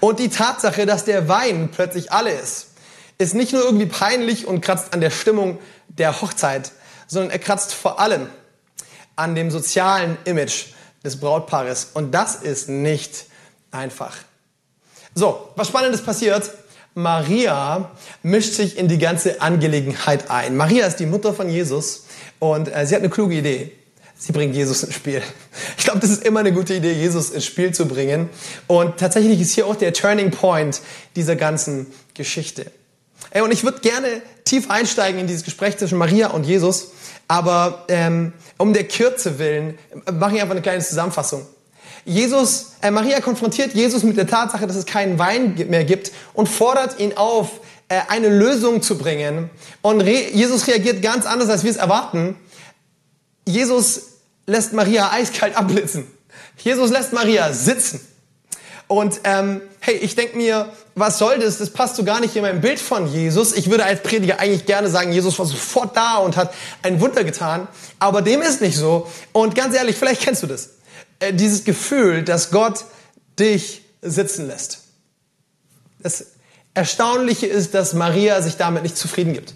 Und 0.00 0.18
die 0.18 0.30
Tatsache, 0.30 0.84
dass 0.84 1.04
der 1.04 1.28
Wein 1.28 1.70
plötzlich 1.72 2.10
alle 2.10 2.32
ist, 2.32 2.70
ist 3.18 3.34
nicht 3.34 3.52
nur 3.52 3.62
irgendwie 3.62 3.86
peinlich 3.86 4.48
und 4.48 4.62
kratzt 4.62 4.92
an 4.92 5.00
der 5.00 5.10
Stimmung 5.10 5.58
der 5.86 6.20
Hochzeit, 6.20 6.72
sondern 7.06 7.30
er 7.30 7.38
kratzt 7.38 7.72
vor 7.72 8.00
allem 8.00 8.28
an 9.14 9.36
dem 9.36 9.52
sozialen 9.52 10.18
Image 10.24 10.66
des 11.04 11.20
Brautpaares. 11.20 11.90
Und 11.94 12.10
das 12.12 12.34
ist 12.34 12.68
nicht 12.68 13.26
einfach. 13.70 14.16
So, 15.14 15.50
was 15.54 15.68
Spannendes 15.68 16.02
passiert. 16.02 16.50
Maria 16.96 17.90
mischt 18.22 18.54
sich 18.54 18.78
in 18.78 18.88
die 18.88 18.96
ganze 18.96 19.42
Angelegenheit 19.42 20.30
ein. 20.30 20.56
Maria 20.56 20.86
ist 20.86 20.96
die 20.96 21.04
Mutter 21.04 21.34
von 21.34 21.50
Jesus 21.50 22.06
und 22.38 22.74
äh, 22.74 22.86
sie 22.86 22.94
hat 22.94 23.02
eine 23.02 23.10
kluge 23.10 23.34
Idee. 23.34 23.70
Sie 24.16 24.32
bringt 24.32 24.54
Jesus 24.54 24.82
ins 24.82 24.94
Spiel. 24.94 25.22
Ich 25.76 25.84
glaube, 25.84 26.00
das 26.00 26.08
ist 26.08 26.24
immer 26.24 26.40
eine 26.40 26.54
gute 26.54 26.72
Idee, 26.72 26.92
Jesus 26.92 27.28
ins 27.28 27.44
Spiel 27.44 27.72
zu 27.72 27.86
bringen. 27.86 28.30
Und 28.66 28.96
tatsächlich 28.96 29.38
ist 29.42 29.52
hier 29.52 29.66
auch 29.66 29.76
der 29.76 29.92
Turning 29.92 30.30
Point 30.30 30.80
dieser 31.16 31.36
ganzen 31.36 31.86
Geschichte. 32.14 32.70
Ey, 33.28 33.42
und 33.42 33.52
ich 33.52 33.62
würde 33.62 33.80
gerne 33.80 34.22
tief 34.46 34.70
einsteigen 34.70 35.20
in 35.20 35.26
dieses 35.26 35.44
Gespräch 35.44 35.76
zwischen 35.76 35.98
Maria 35.98 36.28
und 36.28 36.44
Jesus, 36.44 36.92
aber 37.28 37.84
ähm, 37.88 38.32
um 38.56 38.72
der 38.72 38.88
Kürze 38.88 39.38
willen 39.38 39.78
mache 40.10 40.36
ich 40.36 40.40
einfach 40.40 40.52
eine 40.52 40.62
kleine 40.62 40.82
Zusammenfassung. 40.82 41.46
Jesus, 42.06 42.74
äh, 42.82 42.92
Maria 42.92 43.20
konfrontiert 43.20 43.74
Jesus 43.74 44.04
mit 44.04 44.16
der 44.16 44.28
Tatsache, 44.28 44.68
dass 44.68 44.76
es 44.76 44.86
keinen 44.86 45.18
Wein 45.18 45.56
mehr 45.68 45.84
gibt 45.84 46.12
und 46.34 46.48
fordert 46.48 47.00
ihn 47.00 47.16
auf, 47.16 47.60
äh, 47.88 48.00
eine 48.08 48.28
Lösung 48.28 48.80
zu 48.80 48.96
bringen. 48.96 49.50
Und 49.82 50.00
re 50.00 50.30
Jesus 50.32 50.68
reagiert 50.68 51.02
ganz 51.02 51.26
anders, 51.26 51.50
als 51.50 51.64
wir 51.64 51.70
es 51.72 51.76
erwarten. 51.76 52.36
Jesus 53.44 54.02
lässt 54.46 54.72
Maria 54.72 55.10
eiskalt 55.10 55.56
abblitzen. 55.56 56.06
Jesus 56.58 56.90
lässt 56.90 57.12
Maria 57.12 57.52
sitzen. 57.52 58.00
Und 58.86 59.20
ähm, 59.24 59.60
hey, 59.80 59.96
ich 59.96 60.14
denk 60.14 60.36
mir, 60.36 60.70
was 60.94 61.18
soll 61.18 61.40
das? 61.40 61.58
Das 61.58 61.70
passt 61.70 61.96
so 61.96 62.04
gar 62.04 62.20
nicht 62.20 62.36
in 62.36 62.42
mein 62.42 62.60
Bild 62.60 62.78
von 62.78 63.12
Jesus. 63.12 63.52
Ich 63.52 63.68
würde 63.68 63.84
als 63.84 64.00
Prediger 64.00 64.38
eigentlich 64.38 64.64
gerne 64.64 64.88
sagen, 64.88 65.12
Jesus 65.12 65.36
war 65.40 65.46
sofort 65.46 65.96
da 65.96 66.18
und 66.18 66.36
hat 66.36 66.54
ein 66.82 67.00
Wunder 67.00 67.24
getan. 67.24 67.66
Aber 67.98 68.22
dem 68.22 68.42
ist 68.42 68.60
nicht 68.60 68.76
so. 68.76 69.10
Und 69.32 69.56
ganz 69.56 69.74
ehrlich, 69.74 69.96
vielleicht 69.96 70.22
kennst 70.22 70.44
du 70.44 70.46
das. 70.46 70.75
Äh, 71.18 71.32
dieses 71.32 71.64
Gefühl, 71.64 72.22
dass 72.22 72.50
Gott 72.50 72.84
dich 73.38 73.82
sitzen 74.02 74.46
lässt. 74.46 74.80
Das 76.00 76.26
Erstaunliche 76.74 77.46
ist, 77.46 77.74
dass 77.74 77.94
Maria 77.94 78.42
sich 78.42 78.56
damit 78.56 78.82
nicht 78.82 78.96
zufrieden 78.96 79.32
gibt. 79.32 79.54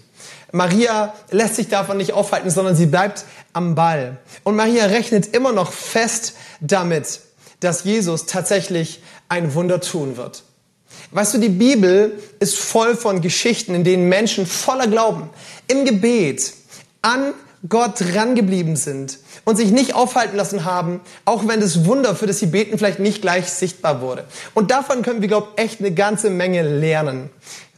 Maria 0.51 1.13
lässt 1.29 1.55
sich 1.55 1.69
davon 1.69 1.97
nicht 1.97 2.13
aufhalten, 2.13 2.49
sondern 2.49 2.75
sie 2.75 2.87
bleibt 2.87 3.25
am 3.53 3.75
Ball. 3.75 4.17
Und 4.43 4.55
Maria 4.55 4.85
rechnet 4.85 5.33
immer 5.33 5.53
noch 5.53 5.71
fest 5.71 6.33
damit, 6.59 7.21
dass 7.59 7.83
Jesus 7.83 8.25
tatsächlich 8.25 9.01
ein 9.29 9.53
Wunder 9.53 9.79
tun 9.79 10.17
wird. 10.17 10.43
Weißt 11.11 11.33
du, 11.33 11.37
die 11.37 11.49
Bibel 11.49 12.17
ist 12.39 12.57
voll 12.57 12.95
von 12.95 13.21
Geschichten, 13.21 13.75
in 13.75 13.83
denen 13.83 14.09
Menschen 14.09 14.45
voller 14.45 14.87
Glauben 14.87 15.29
im 15.67 15.85
Gebet 15.85 16.53
an 17.01 17.33
Gott 17.69 18.01
rangeblieben 18.15 18.75
sind 18.75 19.19
und 19.45 19.55
sich 19.55 19.71
nicht 19.71 19.93
aufhalten 19.93 20.35
lassen 20.35 20.65
haben, 20.65 20.99
auch 21.25 21.47
wenn 21.47 21.59
das 21.59 21.85
Wunder, 21.85 22.15
für 22.15 22.25
das 22.25 22.39
sie 22.39 22.47
beten, 22.47 22.77
vielleicht 22.77 22.99
nicht 22.99 23.21
gleich 23.21 23.49
sichtbar 23.49 24.01
wurde. 24.01 24.25
Und 24.53 24.71
davon 24.71 25.03
können 25.03 25.21
wir, 25.21 25.27
glaube 25.27 25.49
ich, 25.55 25.63
echt 25.63 25.79
eine 25.79 25.91
ganze 25.91 26.29
Menge 26.29 26.63
lernen. 26.63 27.29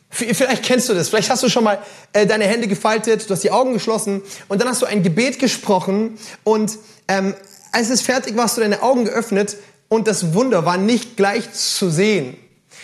Vielleicht 0.10 0.64
kennst 0.64 0.90
du 0.90 0.94
das. 0.94 1.10
Vielleicht 1.10 1.32
hast 1.32 1.42
du 1.42 1.50
schon 1.50 1.64
mal 1.64 1.80
äh, 2.14 2.28
deine 2.28 2.46
Hände 2.46 2.68
gefaltet, 2.68 3.28
du 3.28 3.34
hast 3.34 3.44
die 3.44 3.52
Augen 3.52 3.74
geschlossen 3.74 4.22
und 4.48 4.62
dann 4.62 4.70
hast 4.70 4.82
du 4.82 4.86
ein 4.86 5.02
Gebet 5.02 5.40
gesprochen 5.40 6.20
und 6.44 6.78
ähm, 7.08 7.34
als 7.72 7.90
es 7.90 8.02
fertig 8.02 8.38
war, 8.38 8.44
hast 8.44 8.58
du 8.58 8.62
deine 8.62 8.84
Augen 8.84 9.06
geöffnet 9.06 9.58
und 9.90 10.08
das 10.08 10.36
Wunder 10.36 10.66
war 10.66 10.78
nicht 10.78 11.18
gleich 11.18 11.52
zu 11.52 11.90
sehen. 11.90 12.38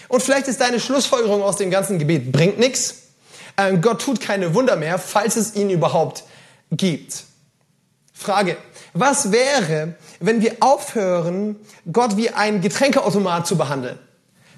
Und 0.07 0.23
vielleicht 0.23 0.47
ist 0.47 0.59
deine 0.59 0.79
Schlussfolgerung 0.79 1.43
aus 1.43 1.57
dem 1.57 1.69
ganzen 1.69 1.99
Gebet, 1.99 2.31
bringt 2.31 2.57
nichts. 2.57 2.95
Ähm, 3.57 3.81
Gott 3.81 4.01
tut 4.01 4.19
keine 4.19 4.55
Wunder 4.55 4.75
mehr, 4.75 4.97
falls 4.97 5.35
es 5.35 5.55
ihn 5.55 5.69
überhaupt 5.69 6.23
gibt. 6.71 7.23
Frage, 8.13 8.57
was 8.93 9.31
wäre, 9.31 9.95
wenn 10.19 10.41
wir 10.41 10.57
aufhören, 10.59 11.55
Gott 11.91 12.17
wie 12.17 12.31
ein 12.31 12.61
Getränkeautomat 12.61 13.47
zu 13.47 13.57
behandeln? 13.57 13.97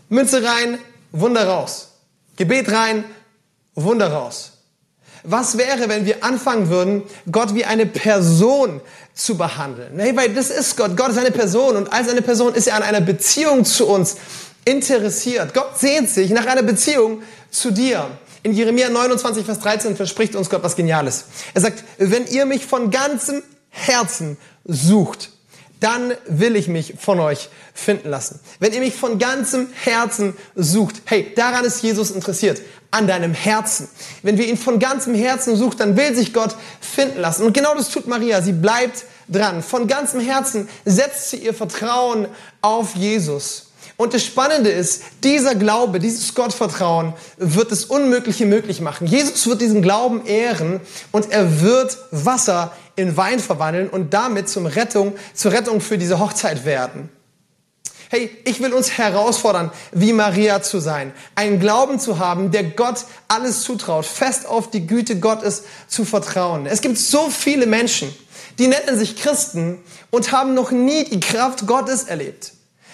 Münze 0.09 0.43
rein, 0.43 0.79
Wunder 1.11 1.47
raus. 1.47 1.89
Gebet 2.37 2.71
rein, 2.71 3.03
Wunder 3.75 4.11
raus. 4.11 4.53
Was 5.23 5.57
wäre, 5.57 5.87
wenn 5.87 6.05
wir 6.05 6.23
anfangen 6.23 6.69
würden, 6.69 7.03
Gott 7.31 7.53
wie 7.53 7.65
eine 7.65 7.85
Person 7.85 8.81
zu 9.13 9.37
behandeln? 9.37 9.99
Hey, 9.99 10.15
weil 10.17 10.33
das 10.33 10.49
ist 10.49 10.77
Gott. 10.77 10.97
Gott 10.97 11.09
ist 11.09 11.19
eine 11.19 11.31
Person 11.31 11.75
und 11.75 11.93
als 11.93 12.09
eine 12.09 12.23
Person 12.23 12.55
ist 12.55 12.67
er 12.67 12.75
an 12.75 12.83
einer 12.83 13.01
Beziehung 13.01 13.63
zu 13.63 13.87
uns 13.87 14.17
interessiert. 14.65 15.53
Gott 15.53 15.77
sehnt 15.77 16.09
sich 16.09 16.31
nach 16.31 16.47
einer 16.47 16.63
Beziehung 16.63 17.21
zu 17.51 17.71
dir. 17.71 18.07
In 18.43 18.53
Jeremia 18.53 18.89
29, 18.89 19.45
Vers 19.45 19.59
13 19.59 19.95
verspricht 19.95 20.35
uns 20.35 20.49
Gott 20.49 20.63
was 20.63 20.75
Geniales. 20.75 21.25
Er 21.53 21.61
sagt, 21.61 21.83
wenn 21.97 22.25
ihr 22.27 22.45
mich 22.45 22.65
von 22.65 22.89
ganzem 22.89 23.43
Herzen 23.69 24.37
sucht, 24.65 25.29
dann 25.79 26.13
will 26.27 26.55
ich 26.55 26.67
mich 26.67 26.95
von 26.99 27.19
euch 27.19 27.49
finden 27.73 28.09
lassen. 28.09 28.39
Wenn 28.59 28.73
ihr 28.73 28.79
mich 28.79 28.95
von 28.95 29.19
ganzem 29.19 29.67
Herzen 29.83 30.35
sucht, 30.55 31.01
hey, 31.05 31.33
daran 31.35 31.65
ist 31.65 31.81
Jesus 31.81 32.11
interessiert, 32.11 32.61
an 32.91 33.07
deinem 33.07 33.33
Herzen. 33.33 33.87
Wenn 34.21 34.37
wir 34.37 34.47
ihn 34.47 34.57
von 34.57 34.79
ganzem 34.79 35.15
Herzen 35.15 35.55
sucht, 35.55 35.79
dann 35.79 35.95
will 35.95 36.15
sich 36.15 36.33
Gott 36.33 36.55
finden 36.81 37.19
lassen. 37.19 37.43
Und 37.43 37.53
genau 37.53 37.73
das 37.73 37.89
tut 37.89 38.07
Maria. 38.07 38.41
Sie 38.41 38.51
bleibt 38.51 39.05
dran. 39.27 39.63
Von 39.63 39.87
ganzem 39.87 40.19
Herzen 40.19 40.67
setzt 40.85 41.29
sie 41.29 41.37
ihr 41.37 41.53
Vertrauen 41.53 42.27
auf 42.61 42.95
Jesus. 42.95 43.70
Und 43.97 44.13
das 44.13 44.23
Spannende 44.23 44.69
ist, 44.69 45.03
dieser 45.23 45.55
Glaube, 45.55 45.99
dieses 45.99 46.33
Gottvertrauen 46.33 47.13
wird 47.37 47.71
das 47.71 47.85
Unmögliche 47.85 48.45
möglich 48.45 48.81
machen. 48.81 49.07
Jesus 49.07 49.47
wird 49.47 49.61
diesen 49.61 49.81
Glauben 49.81 50.25
ehren 50.25 50.81
und 51.11 51.31
er 51.31 51.61
wird 51.61 51.97
Wasser 52.11 52.71
in 52.95 53.15
Wein 53.17 53.39
verwandeln 53.39 53.89
und 53.89 54.13
damit 54.13 54.49
zum 54.49 54.65
Rettung, 54.65 55.15
zur 55.33 55.51
Rettung 55.51 55.81
für 55.81 55.97
diese 55.97 56.19
Hochzeit 56.19 56.65
werden. 56.65 57.09
Hey, 58.09 58.29
ich 58.43 58.59
will 58.61 58.73
uns 58.73 58.97
herausfordern, 58.97 59.71
wie 59.93 60.11
Maria 60.11 60.61
zu 60.61 60.79
sein. 60.79 61.13
Einen 61.35 61.61
Glauben 61.61 61.97
zu 61.97 62.19
haben, 62.19 62.51
der 62.51 62.63
Gott 62.63 63.05
alles 63.29 63.61
zutraut, 63.61 64.05
fest 64.05 64.45
auf 64.45 64.69
die 64.69 64.85
Güte 64.85 65.19
Gottes 65.19 65.63
zu 65.87 66.03
vertrauen. 66.03 66.65
Es 66.65 66.81
gibt 66.81 66.97
so 66.97 67.29
viele 67.29 67.67
Menschen, 67.67 68.13
die 68.59 68.67
nennen 68.67 68.97
sich 68.97 69.15
Christen 69.15 69.81
und 70.09 70.33
haben 70.33 70.53
noch 70.53 70.71
nie 70.71 71.05
die 71.05 71.21
Kraft 71.21 71.65
Gottes 71.67 72.03
erlebt 72.03 72.51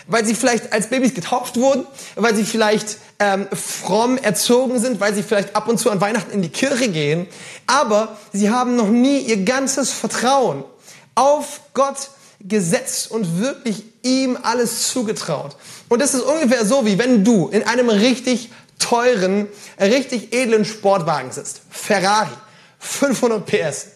weil 0.07 0.25
sie 0.25 0.35
vielleicht 0.35 0.73
als 0.73 0.87
Babys 0.87 1.13
getauft 1.13 1.57
wurden, 1.57 1.85
weil 2.15 2.35
sie 2.35 2.43
vielleicht 2.43 2.97
ähm, 3.19 3.47
fromm 3.53 4.17
erzogen 4.17 4.79
sind, 4.79 4.99
weil 4.99 5.13
sie 5.13 5.23
vielleicht 5.23 5.55
ab 5.55 5.67
und 5.67 5.77
zu 5.77 5.89
an 5.89 6.01
Weihnachten 6.01 6.31
in 6.31 6.41
die 6.41 6.49
Kirche 6.49 6.89
gehen, 6.89 7.27
aber 7.65 8.17
sie 8.33 8.49
haben 8.49 8.75
noch 8.75 8.89
nie 8.89 9.19
ihr 9.19 9.43
ganzes 9.43 9.91
Vertrauen 9.91 10.63
auf 11.15 11.61
Gott 11.73 12.09
gesetzt 12.39 13.09
und 13.09 13.39
wirklich 13.39 13.83
ihm 14.03 14.37
alles 14.41 14.89
zugetraut. 14.89 15.55
Und 15.89 16.01
das 16.01 16.13
ist 16.13 16.21
ungefähr 16.21 16.65
so, 16.65 16.85
wie 16.85 16.99
wenn 16.99 17.23
du 17.23 17.47
in 17.49 17.63
einem 17.63 17.89
richtig 17.89 18.51
teuren, 18.77 19.47
richtig 19.79 20.33
edlen 20.33 20.65
Sportwagen 20.65 21.31
sitzt. 21.31 21.61
Ferrari, 21.69 22.29
500 22.79 23.45
PS. 23.45 23.87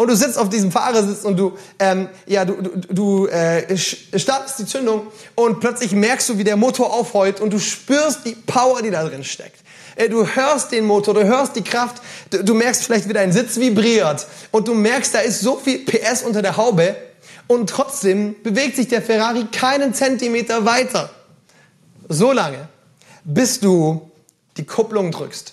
Und 0.00 0.08
du 0.08 0.16
sitzt 0.16 0.38
auf 0.38 0.48
diesem 0.48 0.72
Fahrersitz 0.72 1.26
und 1.26 1.36
du, 1.36 1.58
ähm, 1.78 2.08
ja, 2.24 2.46
du, 2.46 2.54
du, 2.54 2.70
du 2.88 3.26
äh, 3.26 3.76
startest 3.76 4.58
die 4.58 4.64
Zündung 4.64 5.08
und 5.34 5.60
plötzlich 5.60 5.92
merkst 5.92 6.26
du, 6.30 6.38
wie 6.38 6.44
der 6.44 6.56
Motor 6.56 6.90
aufheult 6.90 7.38
und 7.38 7.52
du 7.52 7.58
spürst 7.58 8.20
die 8.24 8.34
Power, 8.34 8.80
die 8.80 8.90
da 8.90 9.06
drin 9.06 9.24
steckt. 9.24 9.60
Äh, 9.96 10.08
du 10.08 10.26
hörst 10.26 10.72
den 10.72 10.86
Motor, 10.86 11.12
du 11.12 11.24
hörst 11.24 11.54
die 11.54 11.60
Kraft, 11.60 12.00
du, 12.30 12.42
du 12.42 12.54
merkst 12.54 12.84
vielleicht, 12.84 13.10
wie 13.10 13.12
dein 13.12 13.30
Sitz 13.30 13.60
vibriert 13.60 14.26
und 14.52 14.68
du 14.68 14.72
merkst, 14.72 15.14
da 15.14 15.18
ist 15.18 15.40
so 15.40 15.56
viel 15.56 15.80
PS 15.80 16.22
unter 16.22 16.40
der 16.40 16.56
Haube 16.56 16.96
und 17.46 17.68
trotzdem 17.68 18.36
bewegt 18.42 18.76
sich 18.76 18.88
der 18.88 19.02
Ferrari 19.02 19.48
keinen 19.52 19.92
Zentimeter 19.92 20.64
weiter. 20.64 21.10
So 22.08 22.32
lange, 22.32 22.68
bis 23.24 23.60
du 23.60 24.10
die 24.56 24.64
Kupplung 24.64 25.10
drückst. 25.10 25.52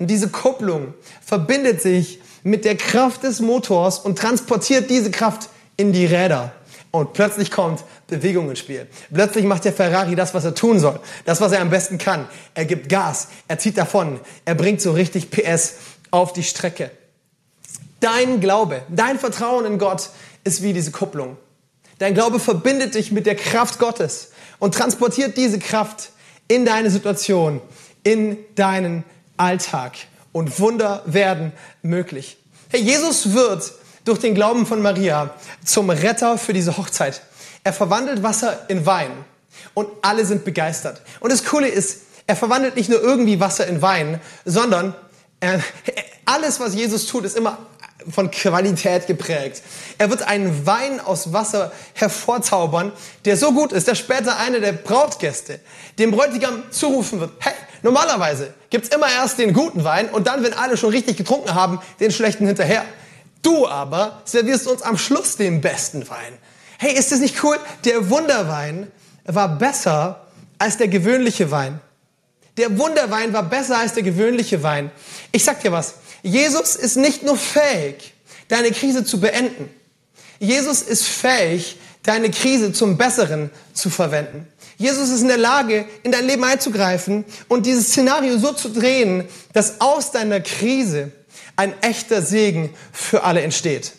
Und 0.00 0.08
diese 0.08 0.30
Kupplung 0.30 0.94
verbindet 1.24 1.80
sich 1.80 2.18
mit 2.42 2.64
der 2.64 2.76
Kraft 2.76 3.22
des 3.22 3.40
Motors 3.40 3.98
und 3.98 4.18
transportiert 4.18 4.90
diese 4.90 5.10
Kraft 5.10 5.48
in 5.76 5.92
die 5.92 6.06
Räder. 6.06 6.52
Und 6.90 7.12
plötzlich 7.12 7.50
kommt 7.50 7.84
Bewegung 8.06 8.48
ins 8.48 8.60
Spiel. 8.60 8.86
Plötzlich 9.12 9.44
macht 9.44 9.64
der 9.64 9.72
Ferrari 9.72 10.14
das, 10.14 10.32
was 10.32 10.44
er 10.44 10.54
tun 10.54 10.80
soll. 10.80 10.98
Das, 11.26 11.40
was 11.40 11.52
er 11.52 11.60
am 11.60 11.70
besten 11.70 11.98
kann. 11.98 12.26
Er 12.54 12.64
gibt 12.64 12.88
Gas. 12.88 13.28
Er 13.46 13.58
zieht 13.58 13.76
davon. 13.76 14.20
Er 14.46 14.54
bringt 14.54 14.80
so 14.80 14.92
richtig 14.92 15.30
PS 15.30 15.74
auf 16.10 16.32
die 16.32 16.42
Strecke. 16.42 16.90
Dein 18.00 18.40
Glaube, 18.40 18.82
dein 18.88 19.18
Vertrauen 19.18 19.66
in 19.66 19.78
Gott 19.78 20.10
ist 20.44 20.62
wie 20.62 20.72
diese 20.72 20.90
Kupplung. 20.90 21.36
Dein 21.98 22.14
Glaube 22.14 22.38
verbindet 22.38 22.94
dich 22.94 23.12
mit 23.12 23.26
der 23.26 23.34
Kraft 23.34 23.78
Gottes 23.78 24.30
und 24.58 24.74
transportiert 24.74 25.36
diese 25.36 25.58
Kraft 25.58 26.10
in 26.46 26.64
deine 26.64 26.90
Situation, 26.90 27.60
in 28.02 28.38
deinen 28.54 29.04
Alltag 29.36 29.96
und 30.32 30.58
Wunder 30.60 31.02
werden 31.06 31.52
möglich. 31.82 32.38
Hey, 32.68 32.80
Jesus 32.80 33.32
wird 33.32 33.72
durch 34.04 34.18
den 34.18 34.34
Glauben 34.34 34.66
von 34.66 34.82
Maria 34.82 35.34
zum 35.64 35.90
Retter 35.90 36.38
für 36.38 36.52
diese 36.52 36.76
Hochzeit. 36.76 37.22
Er 37.64 37.72
verwandelt 37.72 38.22
Wasser 38.22 38.68
in 38.68 38.86
Wein 38.86 39.10
und 39.74 39.88
alle 40.02 40.24
sind 40.24 40.44
begeistert. 40.44 41.02
Und 41.20 41.32
das 41.32 41.44
Coole 41.44 41.68
ist, 41.68 42.02
er 42.26 42.36
verwandelt 42.36 42.76
nicht 42.76 42.90
nur 42.90 43.00
irgendwie 43.00 43.40
Wasser 43.40 43.66
in 43.66 43.82
Wein, 43.82 44.20
sondern 44.44 44.94
äh, 45.40 45.58
alles, 46.24 46.60
was 46.60 46.74
Jesus 46.74 47.06
tut, 47.06 47.24
ist 47.24 47.36
immer 47.36 47.58
von 48.10 48.30
Qualität 48.30 49.06
geprägt. 49.06 49.62
Er 49.98 50.10
wird 50.10 50.22
einen 50.22 50.66
Wein 50.66 51.00
aus 51.00 51.32
Wasser 51.32 51.72
hervorzaubern, 51.94 52.92
der 53.24 53.36
so 53.36 53.52
gut 53.52 53.72
ist, 53.72 53.88
dass 53.88 53.98
später 53.98 54.38
einer 54.38 54.60
der 54.60 54.72
Brautgäste 54.72 55.60
dem 55.98 56.10
Bräutigam 56.10 56.62
zurufen 56.70 57.20
wird, 57.20 57.32
hey, 57.40 57.52
normalerweise 57.82 58.54
gibt's 58.70 58.88
immer 58.88 59.10
erst 59.10 59.38
den 59.38 59.52
guten 59.52 59.84
Wein 59.84 60.08
und 60.08 60.26
dann, 60.26 60.42
wenn 60.42 60.54
alle 60.54 60.76
schon 60.76 60.90
richtig 60.90 61.16
getrunken 61.16 61.54
haben, 61.54 61.80
den 62.00 62.10
schlechten 62.10 62.46
hinterher. 62.46 62.84
Du 63.42 63.66
aber 63.66 64.22
servierst 64.24 64.66
uns 64.66 64.82
am 64.82 64.98
Schluss 64.98 65.36
den 65.36 65.60
besten 65.60 66.08
Wein. 66.08 66.38
Hey, 66.78 66.92
ist 66.92 67.12
das 67.12 67.20
nicht 67.20 67.42
cool? 67.42 67.58
Der 67.84 68.10
Wunderwein 68.10 68.90
war 69.24 69.58
besser 69.58 70.26
als 70.58 70.76
der 70.76 70.88
gewöhnliche 70.88 71.50
Wein. 71.50 71.80
Der 72.56 72.76
Wunderwein 72.78 73.32
war 73.32 73.44
besser 73.44 73.78
als 73.78 73.94
der 73.94 74.02
gewöhnliche 74.02 74.62
Wein. 74.62 74.90
Ich 75.30 75.44
sag 75.44 75.60
dir 75.60 75.70
was. 75.70 75.94
Jesus 76.28 76.76
ist 76.76 76.96
nicht 76.96 77.22
nur 77.22 77.36
fähig, 77.36 78.12
deine 78.48 78.70
Krise 78.70 79.04
zu 79.04 79.20
beenden. 79.20 79.70
Jesus 80.38 80.82
ist 80.82 81.04
fähig, 81.04 81.76
deine 82.02 82.30
Krise 82.30 82.72
zum 82.72 82.96
Besseren 82.96 83.50
zu 83.72 83.90
verwenden. 83.90 84.46
Jesus 84.76 85.08
ist 85.08 85.22
in 85.22 85.28
der 85.28 85.38
Lage, 85.38 85.86
in 86.04 86.12
dein 86.12 86.26
Leben 86.26 86.44
einzugreifen 86.44 87.24
und 87.48 87.66
dieses 87.66 87.88
Szenario 87.88 88.38
so 88.38 88.52
zu 88.52 88.68
drehen, 88.68 89.24
dass 89.52 89.80
aus 89.80 90.12
deiner 90.12 90.40
Krise 90.40 91.10
ein 91.56 91.74
echter 91.82 92.22
Segen 92.22 92.70
für 92.92 93.24
alle 93.24 93.40
entsteht. 93.40 93.92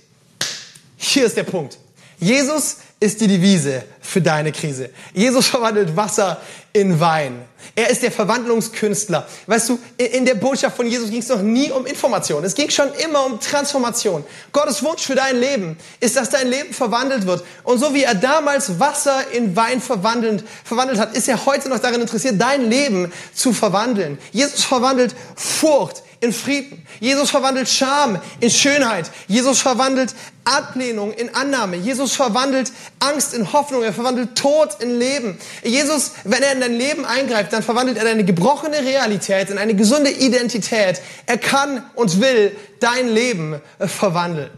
Hier 0.95 1.25
ist 1.25 1.35
der 1.35 1.43
Punkt. 1.43 1.77
Jesus 2.19 2.77
ist 2.99 3.19
die 3.21 3.27
Devise 3.27 3.83
für 4.01 4.21
deine 4.21 4.51
Krise. 4.51 4.89
Jesus 5.13 5.47
verwandelt 5.47 5.95
Wasser 5.95 6.41
in 6.73 6.99
Wein. 6.99 7.43
Er 7.75 7.89
ist 7.89 8.03
der 8.03 8.11
Verwandlungskünstler. 8.11 9.27
Weißt 9.47 9.69
du, 9.69 9.79
in 9.97 10.25
der 10.25 10.35
Botschaft 10.35 10.77
von 10.77 10.87
Jesus 10.87 11.09
ging 11.09 11.19
es 11.19 11.27
noch 11.27 11.41
nie 11.41 11.71
um 11.71 11.85
Information. 11.85 12.43
Es 12.43 12.55
ging 12.55 12.69
schon 12.69 12.89
immer 13.03 13.25
um 13.25 13.39
Transformation. 13.39 14.23
Gottes 14.51 14.83
Wunsch 14.83 15.01
für 15.01 15.15
dein 15.15 15.39
Leben 15.39 15.77
ist, 15.99 16.15
dass 16.15 16.29
dein 16.29 16.47
Leben 16.47 16.73
verwandelt 16.73 17.25
wird. 17.25 17.43
Und 17.63 17.79
so 17.79 17.93
wie 17.93 18.03
er 18.03 18.15
damals 18.15 18.79
Wasser 18.79 19.31
in 19.31 19.55
Wein 19.55 19.81
verwandelt, 19.81 20.43
verwandelt 20.63 20.99
hat, 20.99 21.15
ist 21.15 21.27
er 21.27 21.45
heute 21.45 21.69
noch 21.69 21.79
daran 21.79 22.01
interessiert, 22.01 22.39
dein 22.39 22.69
Leben 22.69 23.11
zu 23.33 23.51
verwandeln. 23.51 24.17
Jesus 24.31 24.63
verwandelt 24.63 25.15
Furcht 25.35 26.03
in 26.21 26.33
Frieden. 26.33 26.85
Jesus 26.99 27.29
verwandelt 27.29 27.69
Scham 27.69 28.19
in 28.39 28.49
Schönheit. 28.49 29.09
Jesus 29.27 29.61
verwandelt 29.61 30.13
Ablehnung 30.43 31.13
in 31.13 31.33
Annahme. 31.33 31.77
Jesus 31.77 32.13
verwandelt 32.13 32.71
Angst 32.99 33.33
in 33.33 33.53
Hoffnung. 33.53 33.83
Er 33.83 33.93
verwandelt 33.99 34.37
Tod 34.37 34.77
in 34.79 34.97
Leben. 34.97 35.37
Jesus, 35.63 36.11
wenn 36.23 36.41
er 36.41 36.53
in 36.53 36.61
dein 36.61 36.73
Leben 36.73 37.05
eingreift, 37.05 37.51
dann 37.51 37.63
verwandelt 37.63 37.97
er 37.97 38.05
deine 38.05 38.23
gebrochene 38.23 38.79
Realität 38.79 39.49
in 39.49 39.57
eine 39.57 39.75
gesunde 39.75 40.09
Identität. 40.09 41.01
Er 41.25 41.37
kann 41.37 41.83
und 41.95 42.21
will 42.21 42.55
dein 42.79 43.09
Leben 43.09 43.61
verwandeln. 43.79 44.49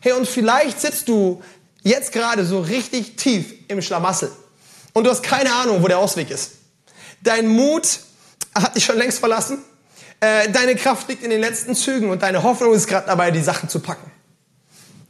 Hey, 0.00 0.12
und 0.12 0.28
vielleicht 0.28 0.80
sitzt 0.80 1.08
du 1.08 1.42
jetzt 1.82 2.12
gerade 2.12 2.44
so 2.44 2.60
richtig 2.60 3.16
tief 3.16 3.52
im 3.68 3.82
Schlamassel 3.82 4.30
und 4.92 5.04
du 5.04 5.10
hast 5.10 5.22
keine 5.22 5.52
Ahnung, 5.52 5.82
wo 5.82 5.88
der 5.88 5.98
Ausweg 5.98 6.30
ist. 6.30 6.52
Dein 7.22 7.48
Mut 7.48 8.00
hat 8.54 8.76
dich 8.76 8.84
schon 8.84 8.98
längst 8.98 9.18
verlassen. 9.18 9.58
Äh, 10.20 10.50
deine 10.50 10.76
Kraft 10.76 11.08
liegt 11.08 11.24
in 11.24 11.30
den 11.30 11.40
letzten 11.40 11.74
Zügen 11.74 12.10
und 12.10 12.22
deine 12.22 12.42
Hoffnung 12.42 12.72
ist 12.74 12.86
gerade 12.86 13.08
dabei, 13.08 13.32
die 13.32 13.42
Sachen 13.42 13.68
zu 13.68 13.80
packen. 13.80 14.10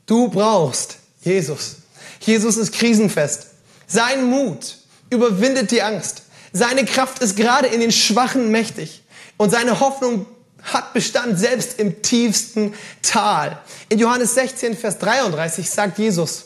Du 0.07 0.29
brauchst 0.29 0.97
Jesus. 1.21 1.82
Jesus 2.27 2.57
ist 2.57 2.73
krisenfest. 2.73 3.49
Sein 3.87 4.25
Mut 4.25 4.79
überwindet 5.11 5.71
die 5.71 5.83
Angst. 5.83 6.23
Seine 6.53 6.85
Kraft 6.85 7.21
ist 7.21 7.37
gerade 7.37 7.69
in 7.69 7.81
den 7.81 7.93
Schwachen 7.93 8.51
mächtig. 8.51 9.03
Und 9.37 9.51
seine 9.51 9.81
Hoffnung 9.81 10.27
hat 10.63 10.93
Bestand 10.93 11.39
selbst 11.39 11.79
im 11.79 12.03
tiefsten 12.03 12.75
Tal. 13.03 13.59
In 13.89 13.99
Johannes 13.99 14.35
16, 14.35 14.77
Vers 14.77 14.99
33 14.99 15.69
sagt 15.69 15.99
Jesus, 15.99 16.45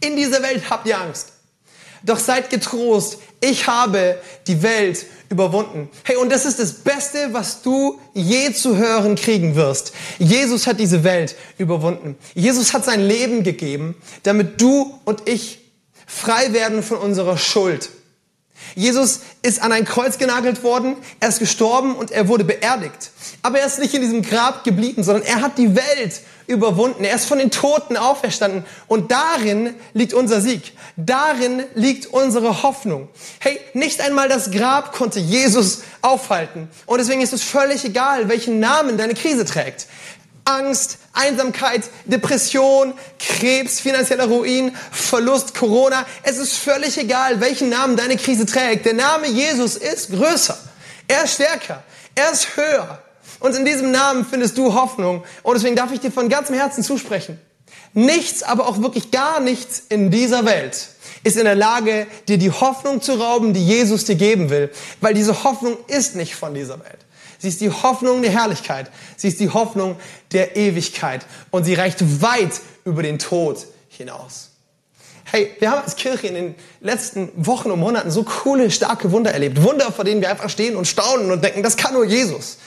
in 0.00 0.16
dieser 0.16 0.42
Welt 0.42 0.68
habt 0.68 0.86
ihr 0.86 1.00
Angst. 1.00 1.32
Doch 2.06 2.20
seid 2.20 2.50
getrost, 2.50 3.18
ich 3.40 3.66
habe 3.66 4.18
die 4.46 4.62
Welt 4.62 5.06
überwunden. 5.28 5.90
Hey, 6.04 6.16
und 6.16 6.30
das 6.30 6.46
ist 6.46 6.60
das 6.60 6.72
Beste, 6.72 7.30
was 7.32 7.62
du 7.62 7.98
je 8.14 8.52
zu 8.52 8.76
hören 8.76 9.16
kriegen 9.16 9.56
wirst. 9.56 9.92
Jesus 10.18 10.68
hat 10.68 10.78
diese 10.78 11.02
Welt 11.02 11.34
überwunden. 11.58 12.16
Jesus 12.34 12.72
hat 12.72 12.84
sein 12.84 13.06
Leben 13.06 13.42
gegeben, 13.42 13.96
damit 14.22 14.60
du 14.60 14.98
und 15.04 15.28
ich 15.28 15.58
frei 16.06 16.52
werden 16.52 16.84
von 16.84 16.98
unserer 16.98 17.36
Schuld. 17.36 17.90
Jesus 18.76 19.20
ist 19.42 19.60
an 19.60 19.72
ein 19.72 19.84
Kreuz 19.84 20.16
genagelt 20.16 20.62
worden, 20.62 20.96
er 21.18 21.28
ist 21.28 21.40
gestorben 21.40 21.96
und 21.96 22.12
er 22.12 22.28
wurde 22.28 22.44
beerdigt. 22.44 23.10
Aber 23.42 23.58
er 23.58 23.66
ist 23.66 23.80
nicht 23.80 23.94
in 23.94 24.02
diesem 24.02 24.22
Grab 24.22 24.64
geblieben, 24.64 25.02
sondern 25.02 25.24
er 25.24 25.40
hat 25.42 25.58
die 25.58 25.74
Welt 25.74 26.20
überwunden. 26.46 27.04
Er 27.04 27.14
ist 27.14 27.26
von 27.26 27.38
den 27.38 27.50
Toten 27.50 27.96
auferstanden. 27.96 28.64
Und 28.86 29.10
darin 29.10 29.74
liegt 29.92 30.14
unser 30.14 30.40
Sieg. 30.40 30.72
Darin 30.96 31.64
liegt 31.74 32.06
unsere 32.06 32.62
Hoffnung. 32.62 33.08
Hey, 33.38 33.60
nicht 33.74 34.00
einmal 34.00 34.28
das 34.28 34.50
Grab 34.50 34.92
konnte 34.92 35.20
Jesus 35.20 35.82
aufhalten. 36.02 36.68
Und 36.86 36.98
deswegen 36.98 37.20
ist 37.20 37.32
es 37.32 37.42
völlig 37.42 37.84
egal, 37.84 38.28
welchen 38.28 38.60
Namen 38.60 38.96
deine 38.96 39.14
Krise 39.14 39.44
trägt. 39.44 39.86
Angst, 40.44 40.98
Einsamkeit, 41.12 41.82
Depression, 42.04 42.94
Krebs, 43.18 43.80
finanzieller 43.80 44.26
Ruin, 44.26 44.76
Verlust, 44.92 45.54
Corona. 45.54 46.06
Es 46.22 46.38
ist 46.38 46.56
völlig 46.56 46.96
egal, 46.98 47.40
welchen 47.40 47.68
Namen 47.68 47.96
deine 47.96 48.16
Krise 48.16 48.46
trägt. 48.46 48.86
Der 48.86 48.94
Name 48.94 49.26
Jesus 49.26 49.76
ist 49.76 50.12
größer. 50.12 50.56
Er 51.08 51.24
ist 51.24 51.34
stärker. 51.34 51.82
Er 52.14 52.30
ist 52.30 52.56
höher. 52.56 53.02
Und 53.40 53.54
in 53.56 53.64
diesem 53.64 53.90
Namen 53.90 54.24
findest 54.24 54.56
du 54.58 54.74
Hoffnung. 54.74 55.24
Und 55.42 55.54
deswegen 55.54 55.76
darf 55.76 55.92
ich 55.92 56.00
dir 56.00 56.10
von 56.10 56.28
ganzem 56.28 56.54
Herzen 56.54 56.82
zusprechen. 56.82 57.38
Nichts, 57.92 58.42
aber 58.42 58.68
auch 58.68 58.80
wirklich 58.82 59.10
gar 59.10 59.40
nichts 59.40 59.82
in 59.88 60.10
dieser 60.10 60.44
Welt 60.44 60.88
ist 61.26 61.36
in 61.36 61.44
der 61.44 61.56
Lage, 61.56 62.06
dir 62.28 62.38
die 62.38 62.52
Hoffnung 62.52 63.02
zu 63.02 63.14
rauben, 63.14 63.52
die 63.52 63.64
Jesus 63.64 64.04
dir 64.04 64.14
geben 64.14 64.48
will. 64.48 64.70
Weil 65.00 65.12
diese 65.12 65.42
Hoffnung 65.42 65.76
ist 65.88 66.14
nicht 66.14 66.36
von 66.36 66.54
dieser 66.54 66.78
Welt. 66.78 66.98
Sie 67.38 67.48
ist 67.48 67.60
die 67.60 67.70
Hoffnung 67.70 68.22
der 68.22 68.30
Herrlichkeit. 68.30 68.90
Sie 69.16 69.28
ist 69.28 69.40
die 69.40 69.50
Hoffnung 69.50 69.96
der 70.32 70.56
Ewigkeit. 70.56 71.26
Und 71.50 71.64
sie 71.64 71.74
reicht 71.74 72.22
weit 72.22 72.60
über 72.84 73.02
den 73.02 73.18
Tod 73.18 73.66
hinaus. 73.88 74.50
Hey, 75.24 75.50
wir 75.58 75.72
haben 75.72 75.82
als 75.82 75.96
Kirche 75.96 76.28
in 76.28 76.34
den 76.34 76.54
letzten 76.80 77.30
Wochen 77.34 77.72
und 77.72 77.80
Monaten 77.80 78.12
so 78.12 78.22
coole, 78.22 78.70
starke 78.70 79.10
Wunder 79.10 79.32
erlebt. 79.32 79.60
Wunder, 79.62 79.90
vor 79.90 80.04
denen 80.04 80.20
wir 80.20 80.30
einfach 80.30 80.48
stehen 80.48 80.76
und 80.76 80.86
staunen 80.86 81.32
und 81.32 81.42
denken, 81.42 81.64
das 81.64 81.76
kann 81.76 81.94
nur 81.94 82.04
Jesus. 82.04 82.58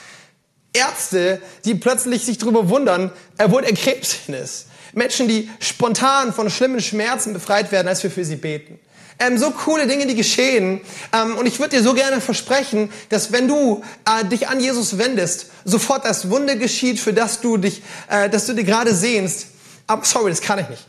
Ärzte, 0.73 1.41
die 1.65 1.75
plötzlich 1.75 2.23
sich 2.23 2.37
darüber 2.37 2.69
wundern, 2.69 3.11
wo 3.47 3.59
der 3.59 3.73
Krebs 3.73 4.15
ist. 4.27 4.67
Menschen, 4.93 5.27
die 5.27 5.49
spontan 5.59 6.33
von 6.33 6.49
schlimmen 6.49 6.81
Schmerzen 6.81 7.33
befreit 7.33 7.71
werden, 7.71 7.87
als 7.87 8.03
wir 8.03 8.11
für 8.11 8.25
sie 8.25 8.35
beten. 8.35 8.79
Ähm, 9.19 9.37
so 9.37 9.51
coole 9.51 9.85
Dinge, 9.85 10.07
die 10.07 10.15
geschehen. 10.15 10.81
Ähm, 11.13 11.35
und 11.37 11.45
ich 11.45 11.59
würde 11.59 11.75
dir 11.75 11.83
so 11.83 11.93
gerne 11.93 12.21
versprechen, 12.21 12.91
dass 13.09 13.31
wenn 13.31 13.47
du 13.47 13.83
äh, 14.05 14.25
dich 14.25 14.47
an 14.47 14.61
Jesus 14.61 14.97
wendest, 14.97 15.47
sofort 15.65 16.05
das 16.05 16.29
Wunder 16.29 16.55
geschieht, 16.55 16.99
für 16.99 17.13
das 17.13 17.41
du 17.41 17.57
dich, 17.57 17.83
äh, 18.09 18.29
dass 18.29 18.45
du 18.45 18.53
dir 18.53 18.63
gerade 18.63 18.95
sehnst. 18.95 19.47
Aber 19.87 20.05
sorry, 20.05 20.29
das 20.29 20.41
kann 20.41 20.59
ich 20.59 20.69
nicht. 20.69 20.87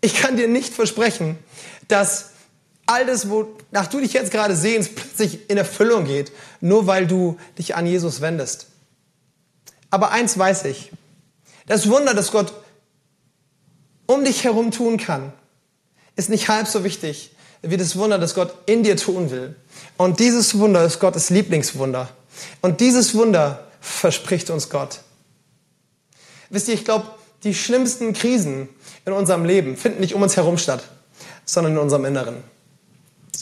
Ich 0.00 0.14
kann 0.14 0.36
dir 0.36 0.48
nicht 0.48 0.74
versprechen, 0.74 1.38
dass 1.86 2.30
all 2.86 3.06
das, 3.06 3.28
wonach 3.30 3.86
du 3.90 4.00
dich 4.00 4.12
jetzt 4.12 4.32
gerade 4.32 4.56
sehnst, 4.56 4.96
plötzlich 4.96 5.48
in 5.48 5.56
Erfüllung 5.56 6.04
geht, 6.04 6.32
nur 6.60 6.86
weil 6.86 7.06
du 7.06 7.38
dich 7.58 7.76
an 7.76 7.86
Jesus 7.86 8.20
wendest. 8.20 8.66
Aber 9.90 10.10
eins 10.10 10.38
weiß 10.38 10.64
ich. 10.64 10.92
Das 11.66 11.88
Wunder, 11.88 12.14
das 12.14 12.32
Gott 12.32 12.52
um 14.06 14.24
dich 14.24 14.44
herum 14.44 14.70
tun 14.70 14.96
kann, 14.96 15.32
ist 16.16 16.30
nicht 16.30 16.48
halb 16.48 16.66
so 16.66 16.82
wichtig 16.82 17.32
wie 17.62 17.76
das 17.76 17.96
Wunder, 17.96 18.18
das 18.18 18.34
Gott 18.34 18.54
in 18.66 18.82
dir 18.82 18.96
tun 18.96 19.30
will. 19.30 19.56
Und 19.96 20.20
dieses 20.20 20.58
Wunder 20.58 20.84
ist 20.84 21.00
Gottes 21.00 21.30
Lieblingswunder. 21.30 22.08
Und 22.60 22.80
dieses 22.80 23.14
Wunder 23.14 23.66
verspricht 23.80 24.50
uns 24.50 24.70
Gott. 24.70 25.00
Wisst 26.50 26.68
ihr, 26.68 26.74
ich 26.74 26.84
glaube, 26.84 27.06
die 27.44 27.54
schlimmsten 27.54 28.12
Krisen 28.12 28.68
in 29.04 29.12
unserem 29.12 29.44
Leben 29.44 29.76
finden 29.76 30.00
nicht 30.00 30.14
um 30.14 30.22
uns 30.22 30.36
herum 30.36 30.58
statt, 30.58 30.84
sondern 31.44 31.74
in 31.74 31.78
unserem 31.78 32.04
Inneren. 32.04 32.42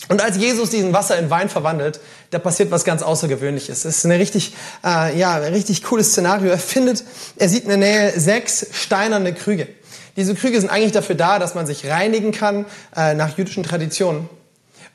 Und 0.08 0.22
als 0.22 0.36
Jesus 0.36 0.70
diesen 0.70 0.92
Wasser 0.92 1.18
in 1.18 1.30
Wein 1.30 1.48
verwandelt, 1.48 2.00
da 2.30 2.38
passiert 2.38 2.70
was 2.70 2.84
ganz 2.84 3.02
Außergewöhnliches. 3.02 3.84
Es 3.84 3.98
ist 3.98 4.04
eine 4.04 4.18
richtig, 4.18 4.54
äh, 4.84 5.18
ja, 5.18 5.36
ein 5.36 5.52
richtig 5.52 5.82
cooles 5.82 6.10
Szenario. 6.10 6.50
Er 6.50 6.58
findet, 6.58 7.02
er 7.36 7.48
sieht 7.48 7.62
in 7.62 7.68
der 7.68 7.78
Nähe 7.78 8.20
sechs 8.20 8.66
steinerne 8.72 9.34
Krüge. 9.34 9.68
Diese 10.16 10.34
Krüge 10.34 10.60
sind 10.60 10.70
eigentlich 10.70 10.92
dafür 10.92 11.14
da, 11.14 11.38
dass 11.38 11.54
man 11.54 11.66
sich 11.66 11.86
reinigen 11.86 12.32
kann 12.32 12.66
äh, 12.94 13.14
nach 13.14 13.36
jüdischen 13.36 13.62
Traditionen. 13.62 14.28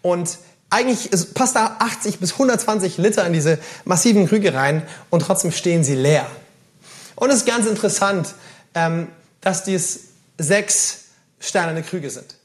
Und 0.01 0.37
eigentlich 0.69 1.09
passt 1.33 1.55
da 1.55 1.77
80 1.79 2.19
bis 2.19 2.33
120 2.33 2.97
Liter 2.97 3.25
in 3.25 3.33
diese 3.33 3.59
massiven 3.85 4.27
Krüge 4.27 4.53
rein 4.53 4.83
und 5.09 5.21
trotzdem 5.21 5.51
stehen 5.51 5.83
sie 5.83 5.95
leer. 5.95 6.25
Und 7.15 7.29
es 7.29 7.37
ist 7.37 7.45
ganz 7.45 7.67
interessant, 7.67 8.33
ähm, 8.73 9.09
dass 9.41 9.63
dies 9.63 9.99
sechs 10.37 11.05
steinerne 11.39 11.83
Krüge 11.83 12.09
sind. 12.09 12.35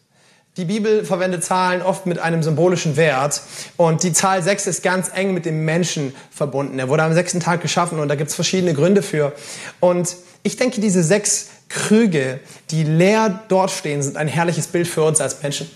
Die 0.57 0.65
Bibel 0.65 1.05
verwendet 1.05 1.45
Zahlen 1.45 1.83
oft 1.83 2.07
mit 2.07 2.19
einem 2.19 2.43
symbolischen 2.43 2.97
Wert 2.97 3.43
und 3.77 4.03
die 4.03 4.15
Zahl 4.15 4.43
6 4.43 4.67
ist 4.67 4.83
ganz 4.83 5.11
eng 5.13 5.35
mit 5.35 5.45
dem 5.45 5.67
Menschen 5.67 6.15
verbunden. 6.31 6.79
Er 6.79 6.89
wurde 6.89 7.03
am 7.03 7.13
sechsten 7.13 7.41
Tag 7.41 7.61
geschaffen 7.61 7.99
und 7.99 8.09
da 8.09 8.15
gibt 8.15 8.31
es 8.31 8.35
verschiedene 8.35 8.73
Gründe 8.73 9.03
für. 9.03 9.35
Und 9.81 10.17
ich 10.43 10.57
denke, 10.57 10.81
diese 10.81 11.03
sechs 11.03 11.49
Krüge, 11.69 12.41
die 12.71 12.85
leer 12.85 13.43
dort 13.49 13.71
stehen, 13.71 14.01
sind 14.03 14.17
ein 14.17 14.29
herrliches 14.29 14.67
Bild 14.69 14.89
für 14.89 15.03
uns 15.03 15.21
als 15.21 15.43
Menschen. 15.43 15.71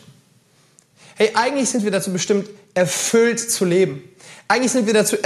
Hey, 1.16 1.32
eigentlich 1.34 1.68
sind 1.68 1.84
wir 1.84 1.90
dazu 1.90 2.10
bestimmt, 2.10 2.48
erfüllt 2.72 3.38
zu 3.38 3.66
leben. 3.66 4.02
Eigentlich 4.48 4.72
sind 4.72 4.86
wir 4.86 4.94
dazu 4.94 5.16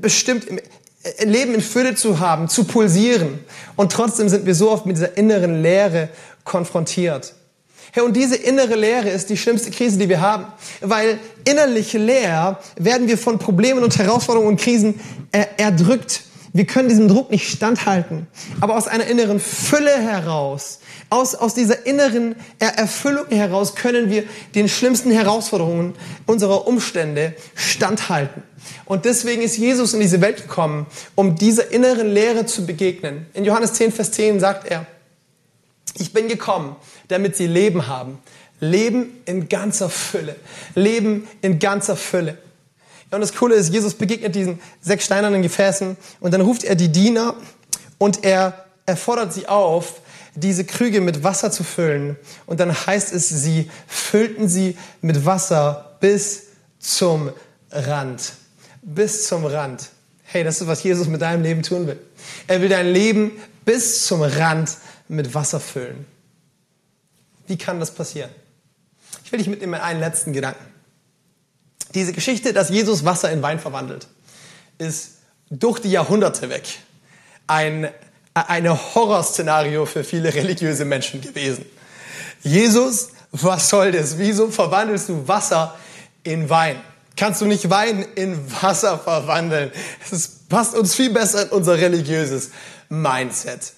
bestimmt, 0.00 0.46
äh, 0.48 1.24
Leben 1.26 1.54
in 1.54 1.60
Fülle 1.60 1.94
zu 1.94 2.20
haben, 2.20 2.48
zu 2.48 2.64
pulsieren. 2.64 3.40
Und 3.76 3.92
trotzdem 3.92 4.30
sind 4.30 4.46
wir 4.46 4.54
so 4.54 4.70
oft 4.70 4.86
mit 4.86 4.96
dieser 4.96 5.18
inneren 5.18 5.60
Leere 5.60 6.08
konfrontiert. 6.44 7.34
Hey, 7.92 8.02
und 8.02 8.14
diese 8.14 8.36
innere 8.36 8.74
Leere 8.74 9.10
ist 9.10 9.30
die 9.30 9.36
schlimmste 9.36 9.70
Krise, 9.70 9.98
die 9.98 10.08
wir 10.08 10.20
haben. 10.20 10.46
Weil 10.80 11.18
innerlich 11.48 11.92
leer 11.92 12.58
werden 12.76 13.08
wir 13.08 13.18
von 13.18 13.38
Problemen 13.38 13.82
und 13.82 13.96
Herausforderungen 13.98 14.50
und 14.50 14.60
Krisen 14.60 15.00
äh, 15.32 15.44
erdrückt. 15.56 16.22
Wir 16.52 16.66
können 16.66 16.88
diesem 16.88 17.08
Druck 17.08 17.32
nicht 17.32 17.50
standhalten. 17.50 18.28
Aber 18.60 18.76
aus 18.76 18.86
einer 18.86 19.06
inneren 19.06 19.40
Fülle 19.40 19.90
heraus, 19.90 20.78
aus, 21.10 21.34
aus 21.34 21.54
dieser 21.54 21.84
inneren 21.84 22.36
Erfüllung 22.60 23.26
heraus 23.28 23.74
können 23.74 24.08
wir 24.08 24.22
den 24.54 24.68
schlimmsten 24.68 25.10
Herausforderungen 25.10 25.94
unserer 26.26 26.68
Umstände 26.68 27.34
standhalten. 27.56 28.44
Und 28.84 29.04
deswegen 29.04 29.42
ist 29.42 29.56
Jesus 29.56 29.94
in 29.94 30.00
diese 30.00 30.20
Welt 30.20 30.42
gekommen, 30.42 30.86
um 31.16 31.34
dieser 31.34 31.72
inneren 31.72 32.12
Leere 32.12 32.46
zu 32.46 32.64
begegnen. 32.64 33.26
In 33.34 33.44
Johannes 33.44 33.72
10, 33.72 33.90
Vers 33.90 34.12
10 34.12 34.38
sagt 34.38 34.70
er, 34.70 34.86
ich 35.94 36.12
bin 36.12 36.28
gekommen, 36.28 36.76
damit 37.08 37.36
sie 37.36 37.46
Leben 37.46 37.86
haben. 37.86 38.18
Leben 38.60 39.20
in 39.26 39.48
ganzer 39.48 39.90
Fülle. 39.90 40.36
Leben 40.74 41.26
in 41.42 41.58
ganzer 41.58 41.96
Fülle. 41.96 42.38
Und 43.10 43.20
das 43.20 43.34
Coole 43.34 43.54
ist, 43.54 43.72
Jesus 43.72 43.94
begegnet 43.94 44.34
diesen 44.34 44.60
sechs 44.80 45.04
steinernen 45.04 45.42
Gefäßen 45.42 45.96
und 46.20 46.34
dann 46.34 46.40
ruft 46.40 46.64
er 46.64 46.74
die 46.74 46.88
Diener 46.88 47.36
und 47.98 48.24
er, 48.24 48.64
er 48.86 48.96
fordert 48.96 49.32
sie 49.32 49.46
auf, 49.46 50.00
diese 50.34 50.64
Krüge 50.64 51.00
mit 51.00 51.22
Wasser 51.22 51.52
zu 51.52 51.62
füllen. 51.62 52.16
Und 52.46 52.58
dann 52.58 52.74
heißt 52.74 53.12
es, 53.12 53.28
sie 53.28 53.70
füllten 53.86 54.48
sie 54.48 54.76
mit 55.00 55.24
Wasser 55.24 55.96
bis 56.00 56.46
zum 56.80 57.30
Rand. 57.70 58.32
Bis 58.82 59.28
zum 59.28 59.44
Rand. 59.46 59.90
Hey, 60.24 60.42
das 60.42 60.60
ist, 60.60 60.66
was 60.66 60.82
Jesus 60.82 61.06
mit 61.06 61.22
deinem 61.22 61.44
Leben 61.44 61.62
tun 61.62 61.86
will. 61.86 62.00
Er 62.48 62.60
will 62.60 62.68
dein 62.68 62.92
Leben 62.92 63.32
bis 63.64 64.06
zum 64.06 64.22
Rand 64.22 64.70
mit 65.08 65.34
Wasser 65.34 65.60
füllen. 65.60 66.06
Wie 67.46 67.58
kann 67.58 67.80
das 67.80 67.90
passieren? 67.90 68.30
Ich 69.24 69.32
will 69.32 69.38
dich 69.38 69.48
mitnehmen 69.48 69.74
in 69.74 69.80
einen 69.80 70.00
letzten 70.00 70.32
Gedanken. 70.32 70.64
Diese 71.94 72.12
Geschichte, 72.12 72.52
dass 72.52 72.70
Jesus 72.70 73.04
Wasser 73.04 73.30
in 73.30 73.42
Wein 73.42 73.60
verwandelt, 73.60 74.08
ist 74.78 75.18
durch 75.50 75.78
die 75.78 75.90
Jahrhunderte 75.90 76.48
weg 76.48 76.64
ein 77.46 77.88
eine 78.34 78.94
Horrorszenario 78.94 79.86
für 79.86 80.02
viele 80.02 80.34
religiöse 80.34 80.84
Menschen 80.84 81.20
gewesen. 81.20 81.64
Jesus, 82.42 83.10
was 83.30 83.68
soll 83.68 83.92
das? 83.92 84.18
Wieso 84.18 84.50
verwandelst 84.50 85.08
du 85.08 85.26
Wasser 85.28 85.76
in 86.24 86.50
Wein? 86.50 86.80
Kannst 87.16 87.40
du 87.40 87.46
nicht 87.46 87.70
Wein 87.70 88.04
in 88.16 88.40
Wasser 88.60 88.98
verwandeln? 88.98 89.70
Das 90.10 90.28
passt 90.48 90.74
uns 90.74 90.94
viel 90.94 91.10
besser 91.10 91.42
in 91.42 91.48
unser 91.50 91.78
religiöses 91.78 92.50
Mindset. 92.88 93.72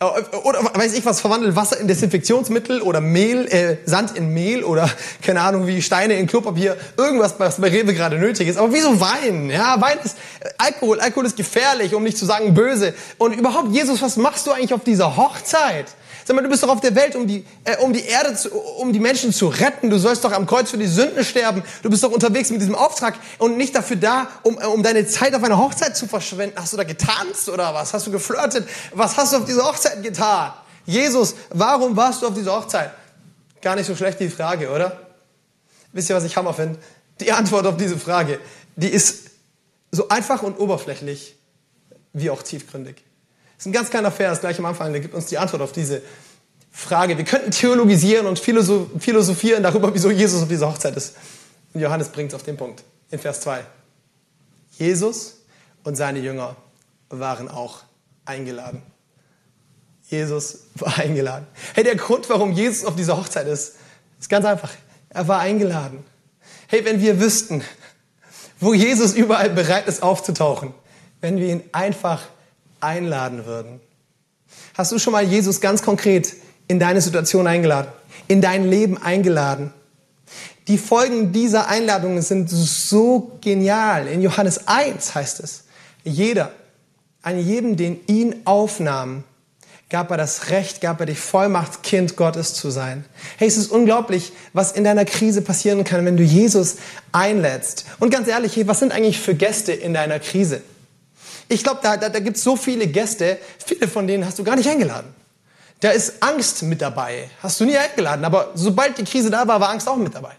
Äh, 0.00 0.04
oder 0.44 0.60
weiß 0.74 0.94
ich 0.94 1.04
was, 1.04 1.20
verwandelt 1.20 1.56
Wasser 1.56 1.78
in 1.80 1.88
Desinfektionsmittel 1.88 2.82
oder 2.82 3.00
Mehl, 3.00 3.46
äh, 3.46 3.78
Sand 3.84 4.16
in 4.16 4.32
Mehl 4.32 4.62
oder 4.62 4.88
keine 5.22 5.40
Ahnung 5.40 5.66
wie 5.66 5.82
Steine 5.82 6.14
in 6.14 6.26
Klopapier, 6.26 6.76
irgendwas, 6.96 7.34
was 7.38 7.60
bei 7.60 7.68
Rewe 7.68 7.94
gerade 7.94 8.18
nötig 8.18 8.48
ist. 8.48 8.58
Aber 8.58 8.72
wieso 8.72 9.00
Wein? 9.00 9.50
Ja, 9.50 9.80
Wein 9.80 9.98
ist 10.02 10.16
äh, 10.40 10.50
Alkohol, 10.58 11.00
Alkohol 11.00 11.26
ist 11.26 11.36
gefährlich, 11.36 11.94
um 11.94 12.02
nicht 12.04 12.16
zu 12.16 12.26
sagen 12.26 12.54
böse. 12.54 12.94
Und 13.18 13.32
überhaupt, 13.32 13.72
Jesus, 13.72 14.00
was 14.00 14.16
machst 14.16 14.46
du 14.46 14.52
eigentlich 14.52 14.74
auf 14.74 14.84
dieser 14.84 15.16
Hochzeit? 15.16 15.86
Sag 16.28 16.34
mal, 16.34 16.42
du 16.42 16.50
bist 16.50 16.62
doch 16.62 16.68
auf 16.68 16.82
der 16.82 16.94
Welt, 16.94 17.16
um 17.16 17.26
die, 17.26 17.42
äh, 17.64 17.78
um 17.78 17.90
die 17.90 18.04
Erde, 18.04 18.34
zu, 18.34 18.50
um 18.50 18.92
die 18.92 19.00
Menschen 19.00 19.32
zu 19.32 19.48
retten. 19.48 19.88
Du 19.88 19.96
sollst 19.96 20.22
doch 20.24 20.32
am 20.32 20.44
Kreuz 20.44 20.70
für 20.70 20.76
die 20.76 20.86
Sünden 20.86 21.24
sterben. 21.24 21.62
Du 21.82 21.88
bist 21.88 22.04
doch 22.04 22.10
unterwegs 22.10 22.50
mit 22.50 22.60
diesem 22.60 22.74
Auftrag 22.74 23.14
und 23.38 23.56
nicht 23.56 23.74
dafür 23.74 23.96
da, 23.96 24.28
um, 24.42 24.58
äh, 24.60 24.66
um 24.66 24.82
deine 24.82 25.06
Zeit 25.06 25.34
auf 25.34 25.42
einer 25.42 25.56
Hochzeit 25.56 25.96
zu 25.96 26.06
verschwenden. 26.06 26.54
Hast 26.60 26.74
du 26.74 26.76
da 26.76 26.84
getanzt 26.84 27.48
oder 27.48 27.72
was? 27.72 27.94
Hast 27.94 28.08
du 28.08 28.10
geflirtet? 28.10 28.68
Was 28.92 29.16
hast 29.16 29.32
du 29.32 29.38
auf 29.38 29.46
dieser 29.46 29.64
Hochzeit 29.64 30.02
getan? 30.02 30.52
Jesus, 30.84 31.34
warum 31.48 31.96
warst 31.96 32.20
du 32.20 32.26
auf 32.26 32.34
dieser 32.34 32.60
Hochzeit? 32.60 32.90
Gar 33.62 33.76
nicht 33.76 33.86
so 33.86 33.96
schlecht 33.96 34.20
die 34.20 34.28
Frage, 34.28 34.70
oder? 34.70 35.00
Wisst 35.94 36.10
ihr, 36.10 36.16
was 36.16 36.24
ich 36.24 36.36
Hammer 36.36 36.52
finde? 36.52 36.78
Die 37.20 37.32
Antwort 37.32 37.66
auf 37.66 37.78
diese 37.78 37.98
Frage, 37.98 38.38
die 38.76 38.88
ist 38.88 39.30
so 39.90 40.10
einfach 40.10 40.42
und 40.42 40.58
oberflächlich 40.58 41.36
wie 42.12 42.28
auch 42.28 42.42
tiefgründig. 42.42 43.02
Das 43.58 43.66
ist 43.66 43.70
ein 43.70 43.72
ganz 43.72 43.90
kleiner 43.90 44.12
Vers 44.12 44.38
gleich 44.38 44.56
am 44.60 44.66
Anfang, 44.66 44.92
der 44.92 45.00
gibt 45.00 45.14
uns 45.14 45.26
die 45.26 45.36
Antwort 45.36 45.62
auf 45.62 45.72
diese 45.72 46.00
Frage. 46.70 47.18
Wir 47.18 47.24
könnten 47.24 47.50
theologisieren 47.50 48.28
und 48.28 48.38
philosophieren 48.38 49.64
darüber, 49.64 49.92
wieso 49.92 50.12
Jesus 50.12 50.42
auf 50.42 50.48
dieser 50.48 50.70
Hochzeit 50.70 50.96
ist. 50.96 51.16
Und 51.74 51.80
Johannes 51.80 52.08
bringt 52.10 52.30
es 52.30 52.36
auf 52.36 52.44
den 52.44 52.56
Punkt 52.56 52.84
in 53.10 53.18
Vers 53.18 53.40
2. 53.40 53.64
Jesus 54.78 55.38
und 55.82 55.96
seine 55.96 56.20
Jünger 56.20 56.54
waren 57.08 57.48
auch 57.48 57.80
eingeladen. 58.24 58.80
Jesus 60.08 60.60
war 60.76 60.96
eingeladen. 60.96 61.48
Hey, 61.74 61.82
der 61.82 61.96
Grund, 61.96 62.30
warum 62.30 62.52
Jesus 62.52 62.84
auf 62.84 62.94
dieser 62.94 63.16
Hochzeit 63.16 63.48
ist, 63.48 63.74
ist 64.20 64.30
ganz 64.30 64.46
einfach. 64.46 64.70
Er 65.08 65.26
war 65.26 65.40
eingeladen. 65.40 66.04
Hey, 66.68 66.84
wenn 66.84 67.00
wir 67.00 67.18
wüssten, 67.18 67.64
wo 68.60 68.72
Jesus 68.72 69.14
überall 69.14 69.50
bereit 69.50 69.88
ist 69.88 70.04
aufzutauchen, 70.04 70.74
wenn 71.20 71.38
wir 71.38 71.48
ihn 71.48 71.64
einfach 71.72 72.22
einladen 72.80 73.46
würden. 73.46 73.80
Hast 74.74 74.92
du 74.92 74.98
schon 74.98 75.12
mal 75.12 75.24
Jesus 75.24 75.60
ganz 75.60 75.82
konkret 75.82 76.34
in 76.68 76.78
deine 76.78 77.00
Situation 77.00 77.46
eingeladen, 77.46 77.90
in 78.28 78.40
dein 78.40 78.68
Leben 78.68 78.96
eingeladen? 78.96 79.72
Die 80.68 80.78
Folgen 80.78 81.32
dieser 81.32 81.68
Einladungen 81.68 82.22
sind 82.22 82.50
so 82.50 83.38
genial. 83.40 84.06
In 84.06 84.20
Johannes 84.22 84.68
1 84.68 85.14
heißt 85.14 85.40
es, 85.40 85.64
jeder, 86.04 86.52
an 87.22 87.38
jedem, 87.38 87.76
den 87.76 88.00
ihn 88.06 88.36
aufnahm, 88.44 89.24
gab 89.90 90.10
er 90.10 90.18
das 90.18 90.50
Recht, 90.50 90.80
gab 90.80 91.00
er 91.00 91.06
die 91.06 91.14
Vollmacht, 91.14 91.82
Kind 91.82 92.16
Gottes 92.16 92.52
zu 92.54 92.70
sein. 92.70 93.04
Hey, 93.38 93.48
es 93.48 93.56
ist 93.56 93.70
unglaublich, 93.70 94.32
was 94.52 94.72
in 94.72 94.84
deiner 94.84 95.06
Krise 95.06 95.40
passieren 95.40 95.84
kann, 95.84 96.04
wenn 96.04 96.16
du 96.16 96.22
Jesus 96.22 96.76
einlädst. 97.12 97.86
Und 97.98 98.10
ganz 98.10 98.28
ehrlich, 98.28 98.54
hey, 98.56 98.68
was 98.68 98.80
sind 98.80 98.92
eigentlich 98.92 99.18
für 99.18 99.34
Gäste 99.34 99.72
in 99.72 99.94
deiner 99.94 100.20
Krise? 100.20 100.60
Ich 101.48 101.62
glaube, 101.64 101.80
da, 101.82 101.96
da, 101.96 102.08
da 102.08 102.20
gibt 102.20 102.36
es 102.36 102.44
so 102.44 102.56
viele 102.56 102.86
Gäste, 102.86 103.38
viele 103.64 103.88
von 103.88 104.06
denen 104.06 104.24
hast 104.24 104.38
du 104.38 104.44
gar 104.44 104.56
nicht 104.56 104.68
eingeladen. 104.68 105.14
Da 105.80 105.90
ist 105.90 106.22
Angst 106.22 106.62
mit 106.62 106.82
dabei, 106.82 107.30
hast 107.42 107.60
du 107.60 107.64
nie 107.64 107.76
eingeladen, 107.76 108.24
aber 108.24 108.50
sobald 108.54 108.98
die 108.98 109.04
Krise 109.04 109.30
da 109.30 109.46
war, 109.46 109.60
war 109.60 109.70
Angst 109.70 109.88
auch 109.88 109.96
mit 109.96 110.14
dabei. 110.14 110.32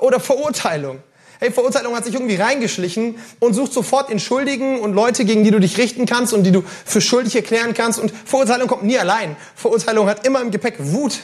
Oder 0.00 0.20
Verurteilung. 0.20 1.02
Hey, 1.40 1.50
Verurteilung 1.50 1.96
hat 1.96 2.04
sich 2.04 2.14
irgendwie 2.14 2.34
reingeschlichen 2.34 3.16
und 3.38 3.54
sucht 3.54 3.72
sofort 3.72 4.10
den 4.10 4.20
Schuldigen 4.20 4.80
und 4.80 4.92
Leute, 4.92 5.24
gegen 5.24 5.44
die 5.44 5.50
du 5.50 5.60
dich 5.60 5.78
richten 5.78 6.04
kannst 6.04 6.32
und 6.34 6.42
die 6.42 6.50
du 6.50 6.62
für 6.84 7.00
schuldig 7.00 7.34
erklären 7.36 7.74
kannst. 7.74 7.98
Und 7.98 8.10
Verurteilung 8.10 8.68
kommt 8.68 8.82
nie 8.82 8.98
allein. 8.98 9.36
Verurteilung 9.54 10.08
hat 10.08 10.26
immer 10.26 10.40
im 10.42 10.50
Gepäck 10.50 10.74
Wut, 10.78 11.20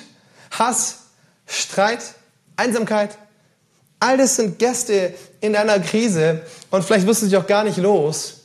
Hass, 0.52 1.00
Streit, 1.46 2.00
Einsamkeit. 2.56 3.18
All 4.00 4.16
das 4.16 4.36
sind 4.36 4.58
Gäste 4.58 5.14
in 5.40 5.52
deiner 5.52 5.80
Krise 5.80 6.42
und 6.70 6.84
vielleicht 6.84 7.06
wirst 7.06 7.22
du 7.22 7.26
dich 7.26 7.36
auch 7.36 7.46
gar 7.46 7.64
nicht 7.64 7.76
los 7.76 8.43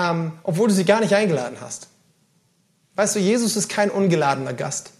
ähm, 0.00 0.32
obwohl 0.42 0.68
du 0.68 0.74
sie 0.74 0.84
gar 0.84 1.00
nicht 1.00 1.14
eingeladen 1.14 1.58
hast. 1.60 1.88
Weißt 2.96 3.16
du, 3.16 3.18
Jesus 3.18 3.56
ist 3.56 3.68
kein 3.68 3.90
ungeladener 3.90 4.52
Gast. 4.52 4.92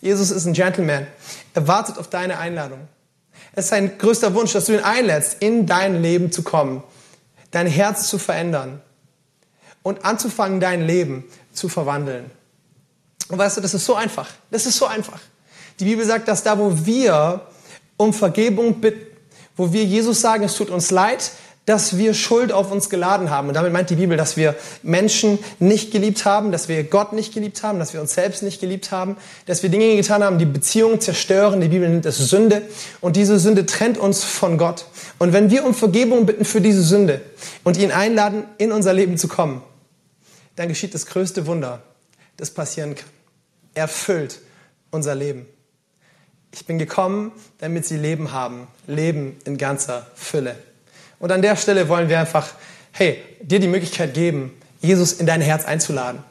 Jesus 0.00 0.30
ist 0.30 0.46
ein 0.46 0.52
Gentleman. 0.52 1.06
Er 1.54 1.66
wartet 1.66 1.98
auf 1.98 2.08
deine 2.08 2.38
Einladung. 2.38 2.80
Es 3.52 3.64
ist 3.64 3.70
sein 3.70 3.98
größter 3.98 4.34
Wunsch, 4.34 4.52
dass 4.52 4.66
du 4.66 4.74
ihn 4.74 4.84
einlädst, 4.84 5.36
in 5.40 5.66
dein 5.66 6.02
Leben 6.02 6.32
zu 6.32 6.42
kommen, 6.42 6.82
dein 7.50 7.66
Herz 7.66 8.08
zu 8.08 8.18
verändern 8.18 8.80
und 9.82 10.04
anzufangen, 10.04 10.60
dein 10.60 10.86
Leben 10.86 11.24
zu 11.52 11.68
verwandeln. 11.68 12.30
Und 13.28 13.38
weißt 13.38 13.56
du, 13.56 13.60
das 13.60 13.74
ist 13.74 13.86
so 13.86 13.94
einfach. 13.94 14.28
Das 14.50 14.66
ist 14.66 14.76
so 14.76 14.86
einfach. 14.86 15.20
Die 15.80 15.84
Bibel 15.84 16.04
sagt, 16.04 16.28
dass 16.28 16.42
da, 16.42 16.58
wo 16.58 16.84
wir 16.84 17.46
um 17.96 18.12
Vergebung 18.12 18.80
bitten, 18.80 19.06
wo 19.56 19.72
wir 19.72 19.84
Jesus 19.84 20.20
sagen, 20.20 20.44
es 20.44 20.56
tut 20.56 20.70
uns 20.70 20.90
leid, 20.90 21.30
dass 21.66 21.96
wir 21.96 22.12
Schuld 22.12 22.52
auf 22.52 22.70
uns 22.70 22.90
geladen 22.90 23.30
haben. 23.30 23.48
Und 23.48 23.54
damit 23.54 23.72
meint 23.72 23.88
die 23.88 23.94
Bibel, 23.94 24.16
dass 24.16 24.36
wir 24.36 24.54
Menschen 24.82 25.38
nicht 25.58 25.92
geliebt 25.92 26.24
haben, 26.26 26.52
dass 26.52 26.68
wir 26.68 26.84
Gott 26.84 27.14
nicht 27.14 27.32
geliebt 27.32 27.62
haben, 27.62 27.78
dass 27.78 27.94
wir 27.94 28.00
uns 28.00 28.14
selbst 28.14 28.42
nicht 28.42 28.60
geliebt 28.60 28.90
haben, 28.90 29.16
dass 29.46 29.62
wir 29.62 29.70
Dinge 29.70 29.96
getan 29.96 30.22
haben, 30.22 30.38
die 30.38 30.44
Beziehungen 30.44 31.00
zerstören. 31.00 31.60
Die 31.60 31.68
Bibel 31.68 31.88
nennt 31.88 32.04
es 32.04 32.18
Sünde. 32.18 32.62
Und 33.00 33.16
diese 33.16 33.38
Sünde 33.38 33.64
trennt 33.64 33.96
uns 33.96 34.24
von 34.24 34.58
Gott. 34.58 34.86
Und 35.18 35.32
wenn 35.32 35.50
wir 35.50 35.64
um 35.64 35.74
Vergebung 35.74 36.26
bitten 36.26 36.44
für 36.44 36.60
diese 36.60 36.82
Sünde 36.82 37.22
und 37.62 37.78
ihn 37.78 37.92
einladen, 37.92 38.44
in 38.58 38.70
unser 38.70 38.92
Leben 38.92 39.16
zu 39.16 39.28
kommen, 39.28 39.62
dann 40.56 40.68
geschieht 40.68 40.94
das 40.94 41.06
größte 41.06 41.46
Wunder, 41.46 41.82
das 42.36 42.50
passieren 42.50 42.94
kann. 42.94 43.08
Er 43.74 43.88
füllt 43.88 44.40
unser 44.90 45.14
Leben. 45.14 45.46
Ich 46.52 46.66
bin 46.66 46.78
gekommen, 46.78 47.32
damit 47.58 47.84
sie 47.86 47.96
Leben 47.96 48.32
haben. 48.32 48.68
Leben 48.86 49.36
in 49.44 49.58
ganzer 49.58 50.06
Fülle. 50.14 50.56
Und 51.18 51.32
an 51.32 51.42
der 51.42 51.56
Stelle 51.56 51.88
wollen 51.88 52.08
wir 52.08 52.20
einfach, 52.20 52.48
hey, 52.92 53.22
dir 53.40 53.60
die 53.60 53.68
Möglichkeit 53.68 54.14
geben, 54.14 54.52
Jesus 54.80 55.14
in 55.14 55.26
dein 55.26 55.40
Herz 55.40 55.64
einzuladen. 55.64 56.22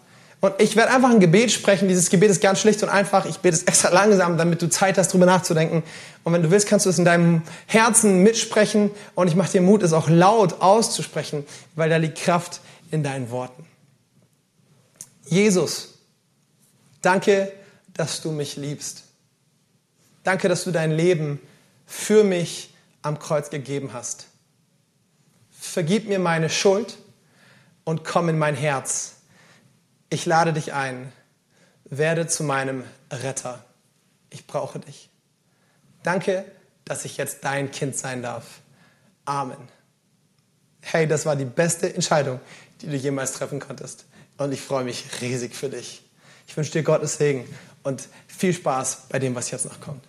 Und 0.44 0.54
ich 0.60 0.76
werde 0.76 0.92
einfach 0.92 1.10
ein 1.10 1.22
Gebet 1.22 1.54
sprechen. 1.54 1.88
Dieses 1.88 2.10
Gebet 2.10 2.30
ist 2.30 2.42
ganz 2.42 2.60
schlicht 2.60 2.84
und 2.84 2.90
einfach. 2.90 3.26
Ich 3.26 3.38
bete 3.38 3.56
es 3.56 3.64
extra 3.64 3.90
langsam, 3.92 4.38
damit 4.38 4.62
du 4.62 4.68
Zeit 4.68 4.98
hast, 4.98 5.14
drüber 5.14 5.26
nachzudenken. 5.26 5.84
Und 6.26 6.34
wenn 6.34 6.44
du 6.44 6.52
willst, 6.52 6.68
kannst 6.68 6.86
du 6.86 6.90
es 6.90 7.00
in 7.00 7.06
deinem 7.06 7.44
Herzen 7.66 8.24
mitsprechen. 8.24 8.92
Und 9.16 9.30
ich 9.30 9.36
mache 9.36 9.54
dir 9.54 9.62
Mut, 9.62 9.84
es 9.84 9.94
auch 9.94 10.10
laut 10.10 10.62
auszusprechen, 10.62 11.46
weil 11.76 11.90
da 11.90 11.96
liegt 11.96 12.18
Kraft 12.18 12.60
in 12.92 13.04
deinen 13.04 13.32
Worten. 13.32 13.66
Jesus, 15.26 16.00
danke, 17.02 17.50
dass 17.94 18.22
du 18.22 18.32
mich 18.32 18.58
liebst. 18.58 19.04
Danke, 20.24 20.50
dass 20.50 20.66
du 20.66 20.72
dein 20.72 20.92
Leben 20.92 21.40
für 21.86 22.26
mich 22.26 22.74
am 23.02 23.18
Kreuz 23.18 23.50
gegeben 23.50 23.92
hast. 23.94 24.28
Vergib 25.64 26.08
mir 26.08 26.20
meine 26.20 26.50
Schuld 26.50 26.98
und 27.84 28.04
komm 28.04 28.30
in 28.30 28.38
mein 28.38 28.54
Herz. 28.54 29.16
Ich 30.10 30.26
lade 30.26 30.54
dich 30.54 30.74
ein. 30.74 31.12
Werde 31.86 32.28
zu 32.28 32.44
meinem 32.44 32.84
Retter. 33.10 33.64
Ich 34.30 34.46
brauche 34.46 34.80
dich. 34.80 35.10
Danke, 36.04 36.46
dass 36.86 37.06
ich 37.06 37.18
jetzt 37.18 37.44
dein 37.46 37.72
Kind 37.72 37.98
sein 37.98 38.22
darf. 38.22 38.60
Amen. 39.26 39.70
Hey, 40.82 41.08
das 41.08 41.26
war 41.26 41.36
die 41.36 41.46
beste 41.46 41.92
Entscheidung, 41.92 42.40
die 42.82 42.88
du 42.88 42.96
jemals 42.96 43.32
treffen 43.32 43.60
konntest. 43.60 44.06
Und 44.38 44.52
ich 44.52 44.62
freue 44.62 44.84
mich 44.84 45.22
riesig 45.22 45.56
für 45.56 45.70
dich. 45.70 46.04
Ich 46.46 46.56
wünsche 46.56 46.74
dir 46.74 46.84
Gottes 46.84 47.18
Segen 47.18 47.48
und 47.84 48.10
viel 48.28 48.54
Spaß 48.54 49.08
bei 49.10 49.18
dem, 49.18 49.34
was 49.34 49.50
jetzt 49.50 49.66
noch 49.66 49.80
kommt. 49.80 50.04